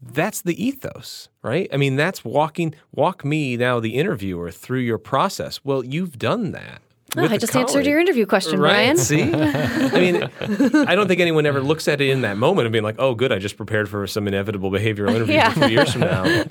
That's 0.00 0.42
the 0.42 0.62
ethos, 0.62 1.28
right? 1.42 1.68
I 1.72 1.76
mean, 1.76 1.96
that's 1.96 2.24
walking, 2.24 2.74
walk 2.92 3.24
me 3.24 3.56
now, 3.56 3.78
the 3.78 3.96
interviewer, 3.96 4.50
through 4.50 4.80
your 4.80 4.98
process. 4.98 5.60
Well, 5.64 5.84
you've 5.84 6.18
done 6.18 6.52
that. 6.52 6.82
Oh, 7.14 7.24
I 7.24 7.36
just 7.36 7.54
answered 7.54 7.84
your 7.86 8.00
interview 8.00 8.24
question, 8.24 8.58
Right. 8.58 8.72
Ryan. 8.72 8.96
See, 8.96 9.22
I 9.22 10.00
mean, 10.00 10.22
I 10.88 10.94
don't 10.94 11.08
think 11.08 11.20
anyone 11.20 11.44
ever 11.44 11.60
looks 11.60 11.86
at 11.86 12.00
it 12.00 12.08
in 12.08 12.22
that 12.22 12.38
moment 12.38 12.64
and 12.66 12.72
being 12.72 12.84
like, 12.84 12.96
"Oh, 12.98 13.14
good, 13.14 13.32
I 13.32 13.38
just 13.38 13.56
prepared 13.58 13.88
for 13.88 14.06
some 14.06 14.26
inevitable 14.26 14.70
behavioral 14.70 15.10
interview 15.14 15.34
Yeah. 15.34 15.50
a 15.50 15.52
few 15.52 15.68
years 15.68 15.92
from 15.92 16.00
now." 16.02 16.44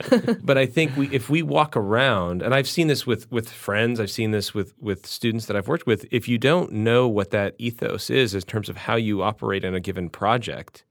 but 0.44 0.58
I 0.60 0.68
think 0.68 0.96
we, 0.96 1.08
if 1.12 1.30
we 1.30 1.42
walk 1.42 1.76
around, 1.76 2.42
and 2.44 2.54
I've 2.54 2.68
seen 2.68 2.88
this 2.88 3.08
with 3.08 3.32
with 3.32 3.50
friends, 3.50 4.00
I've 4.00 4.12
seen 4.12 4.32
this 4.32 4.54
with 4.54 4.74
with 4.80 5.08
students 5.08 5.48
that 5.48 5.56
I've 5.56 5.68
worked 5.68 5.88
with. 5.88 6.06
If 6.12 6.28
you 6.28 6.38
don't 6.38 6.72
know 6.72 7.08
what 7.08 7.32
that 7.32 7.56
ethos 7.58 8.10
is 8.12 8.36
in 8.36 8.42
terms 8.42 8.70
of 8.70 8.78
how 8.78 8.96
you 8.96 9.24
operate 9.24 9.64
in 9.64 9.74
a 9.74 9.80
given 9.80 10.10
project, 10.10 10.84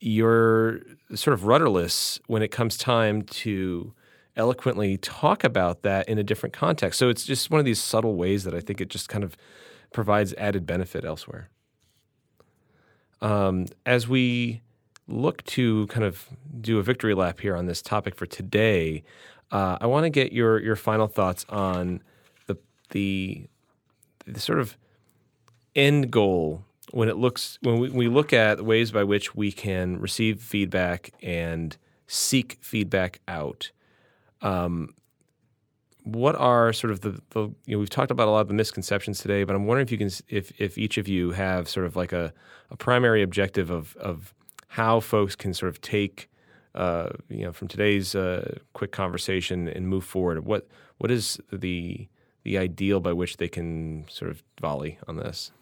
you're 0.00 0.80
sort 1.14 1.34
of 1.34 1.44
rudderless 1.46 2.20
when 2.26 2.42
it 2.42 2.48
comes 2.48 2.76
time 2.76 3.22
to 3.22 3.92
eloquently 4.36 4.96
talk 4.96 5.44
about 5.44 5.82
that 5.82 6.08
in 6.08 6.18
a 6.18 6.22
different 6.22 6.52
context. 6.52 6.98
So 6.98 7.08
it's 7.08 7.24
just 7.24 7.50
one 7.50 7.58
of 7.58 7.64
these 7.64 7.80
subtle 7.80 8.16
ways 8.16 8.44
that 8.44 8.54
I 8.54 8.60
think 8.60 8.80
it 8.80 8.88
just 8.88 9.08
kind 9.08 9.24
of 9.24 9.36
provides 9.92 10.32
added 10.34 10.66
benefit 10.66 11.04
elsewhere. 11.04 11.50
Um, 13.20 13.66
as 13.86 14.08
we 14.08 14.62
look 15.06 15.44
to 15.44 15.86
kind 15.88 16.04
of 16.04 16.28
do 16.60 16.78
a 16.78 16.82
victory 16.82 17.14
lap 17.14 17.40
here 17.40 17.56
on 17.56 17.66
this 17.66 17.82
topic 17.82 18.14
for 18.14 18.26
today, 18.26 19.04
uh, 19.50 19.78
I 19.80 19.86
want 19.86 20.04
to 20.04 20.10
get 20.10 20.32
your 20.32 20.58
your 20.58 20.76
final 20.76 21.06
thoughts 21.06 21.44
on 21.48 22.02
the 22.46 22.56
the 22.90 23.46
the 24.26 24.40
sort 24.40 24.58
of 24.58 24.76
end 25.76 26.10
goal 26.10 26.64
when 26.90 27.08
it 27.08 27.16
looks 27.16 27.58
when 27.62 27.78
we, 27.78 27.90
we 27.90 28.08
look 28.08 28.32
at 28.32 28.64
ways 28.64 28.90
by 28.90 29.04
which 29.04 29.34
we 29.34 29.52
can 29.52 30.00
receive 30.00 30.40
feedback 30.40 31.12
and 31.22 31.76
seek 32.06 32.58
feedback 32.60 33.20
out 33.28 33.70
um, 34.42 34.94
what 36.04 36.34
are 36.34 36.72
sort 36.72 36.90
of 36.90 37.00
the, 37.00 37.20
the 37.30 37.42
you 37.66 37.74
know 37.74 37.78
we've 37.78 37.90
talked 37.90 38.10
about 38.10 38.28
a 38.28 38.30
lot 38.30 38.40
of 38.40 38.48
the 38.48 38.54
misconceptions 38.54 39.20
today 39.20 39.44
but 39.44 39.54
i'm 39.54 39.66
wondering 39.66 39.86
if 39.86 39.92
you 39.92 39.98
can 39.98 40.10
if 40.28 40.52
if 40.60 40.76
each 40.76 40.98
of 40.98 41.06
you 41.06 41.30
have 41.30 41.68
sort 41.68 41.86
of 41.86 41.94
like 41.94 42.12
a, 42.12 42.32
a 42.70 42.76
primary 42.76 43.22
objective 43.22 43.70
of 43.70 43.96
of 43.98 44.34
how 44.72 44.98
folks 45.00 45.36
can 45.36 45.52
sort 45.52 45.68
of 45.68 45.80
take 45.80 46.28
uh, 46.74 47.10
you 47.28 47.44
know 47.44 47.52
from 47.52 47.68
today's 47.68 48.14
uh, 48.14 48.58
quick 48.72 48.92
conversation 48.92 49.68
and 49.68 49.88
move 49.88 50.04
forward. 50.04 50.44
What 50.46 50.66
what 50.98 51.10
is 51.10 51.40
the 51.52 52.08
the 52.44 52.58
ideal 52.58 53.00
by 53.00 53.12
which 53.12 53.36
they 53.36 53.48
can 53.48 54.04
sort 54.08 54.30
of 54.30 54.42
volley 54.60 54.98
on 55.06 55.16
this? 55.16 55.52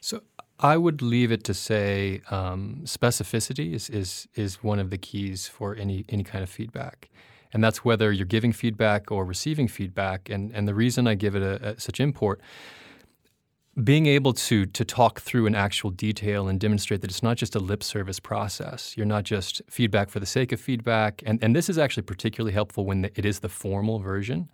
So 0.00 0.20
I 0.60 0.76
would 0.76 1.02
leave 1.02 1.32
it 1.32 1.44
to 1.44 1.54
say 1.54 2.20
um, 2.30 2.82
specificity 2.84 3.72
is, 3.72 3.88
is 3.88 4.28
is 4.34 4.62
one 4.62 4.78
of 4.78 4.90
the 4.90 4.98
keys 4.98 5.48
for 5.48 5.74
any 5.74 6.04
any 6.08 6.24
kind 6.24 6.42
of 6.42 6.50
feedback, 6.50 7.08
and 7.52 7.62
that's 7.62 7.84
whether 7.84 8.12
you're 8.12 8.26
giving 8.26 8.52
feedback 8.52 9.10
or 9.10 9.24
receiving 9.24 9.68
feedback. 9.68 10.28
And 10.28 10.52
and 10.52 10.66
the 10.66 10.74
reason 10.74 11.06
I 11.06 11.14
give 11.14 11.34
it 11.34 11.42
a, 11.42 11.70
a, 11.70 11.80
such 11.80 12.00
import. 12.00 12.40
Being 13.82 14.06
able 14.06 14.32
to 14.32 14.66
to 14.66 14.84
talk 14.84 15.20
through 15.20 15.46
an 15.46 15.54
actual 15.54 15.90
detail 15.90 16.48
and 16.48 16.58
demonstrate 16.58 17.00
that 17.02 17.10
it's 17.10 17.22
not 17.22 17.36
just 17.36 17.54
a 17.54 17.60
lip 17.60 17.84
service 17.84 18.18
process. 18.18 18.96
You're 18.96 19.06
not 19.06 19.22
just 19.22 19.62
feedback 19.70 20.10
for 20.10 20.18
the 20.18 20.26
sake 20.26 20.50
of 20.50 20.60
feedback, 20.60 21.22
and 21.24 21.42
and 21.42 21.54
this 21.54 21.68
is 21.68 21.78
actually 21.78 22.02
particularly 22.02 22.52
helpful 22.52 22.84
when 22.84 23.04
it 23.04 23.24
is 23.24 23.38
the 23.40 23.48
formal 23.48 24.00
version 24.00 24.50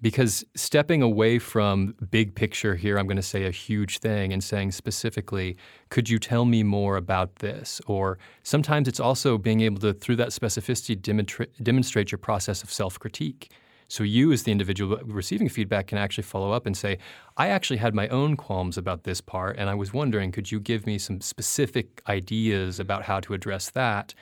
because 0.00 0.44
stepping 0.54 1.02
away 1.02 1.38
from 1.38 1.94
big 2.10 2.34
picture 2.34 2.74
here, 2.74 2.98
I'm 2.98 3.06
going 3.06 3.16
to 3.16 3.22
say 3.22 3.44
a 3.44 3.50
huge 3.50 3.98
thing 3.98 4.32
and 4.32 4.42
saying 4.42 4.72
specifically, 4.72 5.56
could 5.88 6.08
you 6.08 6.18
tell 6.18 6.44
me 6.44 6.62
more 6.62 6.96
about 6.96 7.36
this? 7.36 7.80
Or 7.86 8.18
sometimes 8.42 8.88
it's 8.88 9.00
also 9.00 9.38
being 9.38 9.60
able 9.60 9.80
to, 9.80 9.92
through 9.92 10.16
that 10.16 10.28
specificity, 10.28 10.96
demonstra- 10.96 11.48
demonstrate 11.62 12.12
your 12.12 12.18
process 12.18 12.62
of 12.62 12.72
self 12.72 12.98
critique. 12.98 13.50
So 13.88 14.02
you, 14.02 14.32
as 14.32 14.44
the 14.44 14.52
individual 14.52 14.98
receiving 15.04 15.48
feedback, 15.48 15.88
can 15.88 15.98
actually 15.98 16.24
follow 16.24 16.52
up 16.52 16.66
and 16.66 16.76
say, 16.76 16.98
I 17.36 17.48
actually 17.48 17.76
had 17.76 17.94
my 17.94 18.08
own 18.08 18.36
qualms 18.36 18.78
about 18.78 19.04
this 19.04 19.20
part, 19.20 19.56
and 19.58 19.68
I 19.68 19.74
was 19.74 19.92
wondering, 19.92 20.32
could 20.32 20.50
you 20.50 20.58
give 20.58 20.86
me 20.86 20.98
some 20.98 21.20
specific 21.20 22.02
ideas 22.08 22.80
about 22.80 23.04
how 23.04 23.20
to 23.20 23.34
address 23.34 23.70
that? 23.70 24.14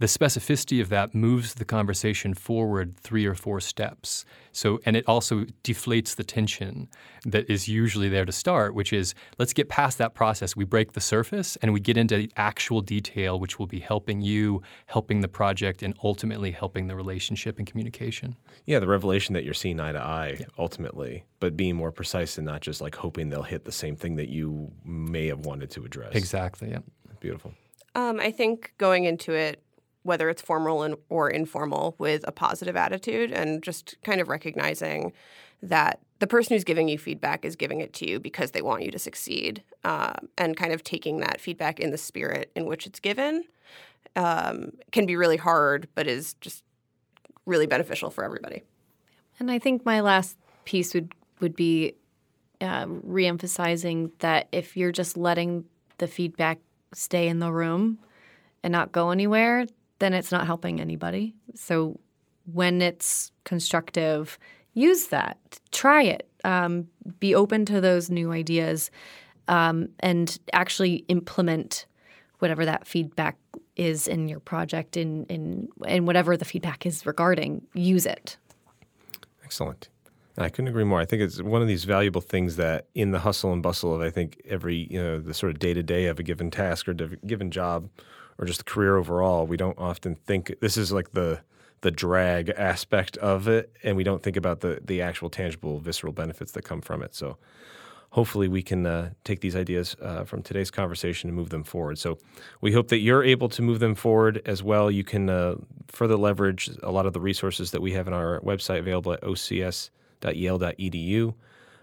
The 0.00 0.06
specificity 0.06 0.80
of 0.80 0.88
that 0.88 1.14
moves 1.14 1.54
the 1.54 1.64
conversation 1.64 2.32
forward 2.32 2.96
three 2.96 3.26
or 3.26 3.34
four 3.34 3.60
steps. 3.60 4.24
So, 4.50 4.80
and 4.86 4.96
it 4.96 5.04
also 5.06 5.44
deflates 5.62 6.16
the 6.16 6.24
tension 6.24 6.88
that 7.26 7.48
is 7.50 7.68
usually 7.68 8.08
there 8.08 8.24
to 8.24 8.32
start, 8.32 8.74
which 8.74 8.94
is 8.94 9.14
let's 9.38 9.52
get 9.52 9.68
past 9.68 9.98
that 9.98 10.14
process. 10.14 10.56
We 10.56 10.64
break 10.64 10.92
the 10.94 11.02
surface 11.02 11.56
and 11.56 11.74
we 11.74 11.80
get 11.80 11.98
into 11.98 12.16
the 12.16 12.32
actual 12.38 12.80
detail, 12.80 13.38
which 13.38 13.58
will 13.58 13.66
be 13.66 13.78
helping 13.78 14.22
you, 14.22 14.62
helping 14.86 15.20
the 15.20 15.28
project, 15.28 15.82
and 15.82 15.94
ultimately 16.02 16.50
helping 16.50 16.86
the 16.86 16.96
relationship 16.96 17.58
and 17.58 17.66
communication. 17.66 18.36
Yeah, 18.64 18.78
the 18.78 18.88
revelation 18.88 19.34
that 19.34 19.44
you're 19.44 19.52
seeing 19.52 19.78
eye 19.80 19.92
to 19.92 20.00
eye 20.00 20.46
ultimately, 20.58 21.24
but 21.40 21.58
being 21.58 21.76
more 21.76 21.92
precise 21.92 22.38
and 22.38 22.46
not 22.46 22.62
just 22.62 22.80
like 22.80 22.94
hoping 22.94 23.28
they'll 23.28 23.42
hit 23.42 23.66
the 23.66 23.72
same 23.72 23.96
thing 23.96 24.16
that 24.16 24.30
you 24.30 24.72
may 24.82 25.26
have 25.26 25.44
wanted 25.44 25.70
to 25.72 25.84
address. 25.84 26.14
Exactly. 26.14 26.70
Yeah. 26.70 26.78
Beautiful. 27.20 27.52
Um, 27.94 28.18
I 28.18 28.30
think 28.30 28.72
going 28.78 29.04
into 29.04 29.32
it, 29.32 29.62
whether 30.02 30.28
it's 30.28 30.42
formal 30.42 30.82
and, 30.82 30.96
or 31.08 31.28
informal, 31.30 31.94
with 31.98 32.24
a 32.26 32.32
positive 32.32 32.76
attitude 32.76 33.30
and 33.32 33.62
just 33.62 33.96
kind 34.02 34.20
of 34.20 34.28
recognizing 34.28 35.12
that 35.62 36.00
the 36.20 36.26
person 36.26 36.54
who's 36.54 36.64
giving 36.64 36.88
you 36.88 36.98
feedback 36.98 37.44
is 37.44 37.56
giving 37.56 37.80
it 37.80 37.92
to 37.92 38.08
you 38.08 38.18
because 38.18 38.52
they 38.52 38.62
want 38.62 38.82
you 38.82 38.90
to 38.90 38.98
succeed, 38.98 39.62
uh, 39.84 40.14
and 40.38 40.56
kind 40.56 40.72
of 40.72 40.82
taking 40.82 41.20
that 41.20 41.40
feedback 41.40 41.80
in 41.80 41.90
the 41.90 41.98
spirit 41.98 42.50
in 42.54 42.66
which 42.66 42.86
it's 42.86 43.00
given 43.00 43.44
um, 44.16 44.72
can 44.92 45.06
be 45.06 45.16
really 45.16 45.36
hard, 45.36 45.88
but 45.94 46.06
is 46.06 46.34
just 46.34 46.62
really 47.46 47.66
beneficial 47.66 48.10
for 48.10 48.24
everybody. 48.24 48.62
And 49.38 49.50
I 49.50 49.58
think 49.58 49.84
my 49.84 50.00
last 50.00 50.36
piece 50.64 50.94
would 50.94 51.14
would 51.40 51.56
be 51.56 51.94
uh, 52.60 52.84
reemphasizing 52.84 54.10
that 54.18 54.46
if 54.52 54.76
you're 54.76 54.92
just 54.92 55.16
letting 55.16 55.64
the 55.98 56.06
feedback 56.06 56.58
stay 56.92 57.28
in 57.28 57.38
the 57.38 57.50
room 57.50 57.98
and 58.62 58.72
not 58.72 58.92
go 58.92 59.10
anywhere, 59.10 59.66
then 60.00 60.12
it's 60.12 60.32
not 60.32 60.46
helping 60.46 60.80
anybody. 60.80 61.34
So 61.54 62.00
when 62.52 62.82
it's 62.82 63.30
constructive, 63.44 64.38
use 64.74 65.06
that, 65.08 65.38
try 65.70 66.02
it, 66.02 66.28
um, 66.42 66.88
be 67.20 67.34
open 67.34 67.64
to 67.66 67.80
those 67.80 68.10
new 68.10 68.32
ideas, 68.32 68.90
um, 69.48 69.88
and 70.00 70.38
actually 70.52 71.04
implement 71.08 71.86
whatever 72.38 72.64
that 72.64 72.86
feedback 72.86 73.36
is 73.76 74.08
in 74.08 74.28
your 74.28 74.40
project, 74.40 74.96
in 74.96 75.24
in 75.26 75.68
and 75.86 76.06
whatever 76.06 76.36
the 76.36 76.44
feedback 76.44 76.86
is 76.86 77.06
regarding. 77.06 77.66
Use 77.74 78.06
it. 78.06 78.36
Excellent. 79.44 79.88
I 80.38 80.48
couldn't 80.48 80.68
agree 80.68 80.84
more. 80.84 81.00
I 81.00 81.04
think 81.04 81.22
it's 81.22 81.42
one 81.42 81.60
of 81.60 81.68
these 81.68 81.84
valuable 81.84 82.20
things 82.20 82.56
that 82.56 82.86
in 82.94 83.10
the 83.10 83.18
hustle 83.18 83.52
and 83.52 83.62
bustle 83.62 83.94
of 83.94 84.00
I 84.00 84.10
think 84.10 84.40
every 84.48 84.88
you 84.90 85.02
know 85.02 85.20
the 85.20 85.34
sort 85.34 85.52
of 85.52 85.58
day 85.58 85.74
to 85.74 85.82
day 85.82 86.06
of 86.06 86.18
a 86.18 86.22
given 86.22 86.50
task 86.50 86.88
or 86.88 86.94
given 86.94 87.50
job 87.50 87.90
or 88.40 88.46
just 88.46 88.58
the 88.58 88.64
career 88.64 88.96
overall, 88.96 89.46
we 89.46 89.58
don't 89.58 89.78
often 89.78 90.16
think 90.16 90.54
this 90.60 90.76
is 90.76 90.90
like 90.90 91.12
the 91.12 91.40
the 91.82 91.90
drag 91.90 92.50
aspect 92.50 93.16
of 93.18 93.48
it, 93.48 93.74
and 93.82 93.96
we 93.96 94.04
don't 94.04 94.22
think 94.22 94.36
about 94.36 94.60
the 94.60 94.80
the 94.82 95.02
actual 95.02 95.30
tangible 95.30 95.78
visceral 95.78 96.12
benefits 96.12 96.52
that 96.52 96.62
come 96.62 96.80
from 96.80 97.02
it. 97.02 97.14
So 97.14 97.36
hopefully 98.10 98.48
we 98.48 98.62
can 98.62 98.86
uh, 98.86 99.10
take 99.24 99.40
these 99.40 99.54
ideas 99.54 99.96
uh, 100.02 100.24
from 100.24 100.42
today's 100.42 100.70
conversation 100.70 101.28
and 101.28 101.36
move 101.36 101.50
them 101.50 101.62
forward. 101.62 101.98
So 101.98 102.18
we 102.60 102.72
hope 102.72 102.88
that 102.88 102.98
you're 102.98 103.22
able 103.22 103.48
to 103.50 103.62
move 103.62 103.78
them 103.78 103.94
forward 103.94 104.42
as 104.46 104.62
well. 104.62 104.90
You 104.90 105.04
can 105.04 105.30
uh, 105.30 105.56
further 105.88 106.16
leverage 106.16 106.70
a 106.82 106.90
lot 106.90 107.06
of 107.06 107.12
the 107.12 107.20
resources 107.20 107.70
that 107.70 107.80
we 107.80 107.92
have 107.92 108.08
on 108.08 108.12
our 108.12 108.40
website 108.40 108.80
available 108.80 109.12
at 109.12 109.22
ocs.yale.edu, 109.22 111.34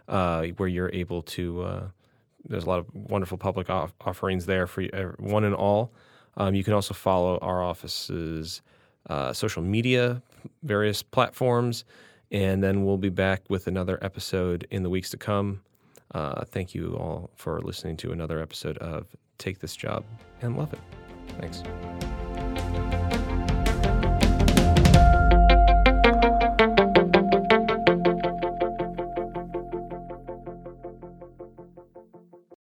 uh, 0.07 0.43
where 0.57 0.69
you're 0.69 0.91
able 0.93 1.21
to. 1.21 1.61
Uh, 1.61 1.87
there's 2.49 2.63
a 2.63 2.69
lot 2.69 2.79
of 2.79 2.85
wonderful 2.93 3.37
public 3.37 3.69
off- 3.69 3.93
offerings 4.01 4.45
there 4.45 4.67
for 4.67 4.83
uh, 4.93 5.11
one 5.19 5.43
and 5.43 5.55
all. 5.55 5.91
Um, 6.37 6.55
you 6.55 6.63
can 6.63 6.73
also 6.73 6.93
follow 6.93 7.37
our 7.39 7.61
office's 7.61 8.61
uh, 9.09 9.33
social 9.33 9.63
media, 9.63 10.21
various 10.63 11.03
platforms, 11.03 11.83
and 12.31 12.63
then 12.63 12.85
we'll 12.85 12.97
be 12.97 13.09
back 13.09 13.41
with 13.49 13.67
another 13.67 13.97
episode 14.01 14.67
in 14.69 14.83
the 14.83 14.89
weeks 14.89 15.09
to 15.11 15.17
come. 15.17 15.61
Uh, 16.13 16.45
thank 16.45 16.73
you 16.73 16.95
all 16.95 17.29
for 17.35 17.59
listening 17.61 17.97
to 17.97 18.11
another 18.11 18.41
episode 18.41 18.77
of 18.77 19.07
Take 19.37 19.59
This 19.59 19.75
Job 19.75 20.05
and 20.41 20.57
Love 20.57 20.73
It. 20.73 20.79
Thanks. 21.39 21.63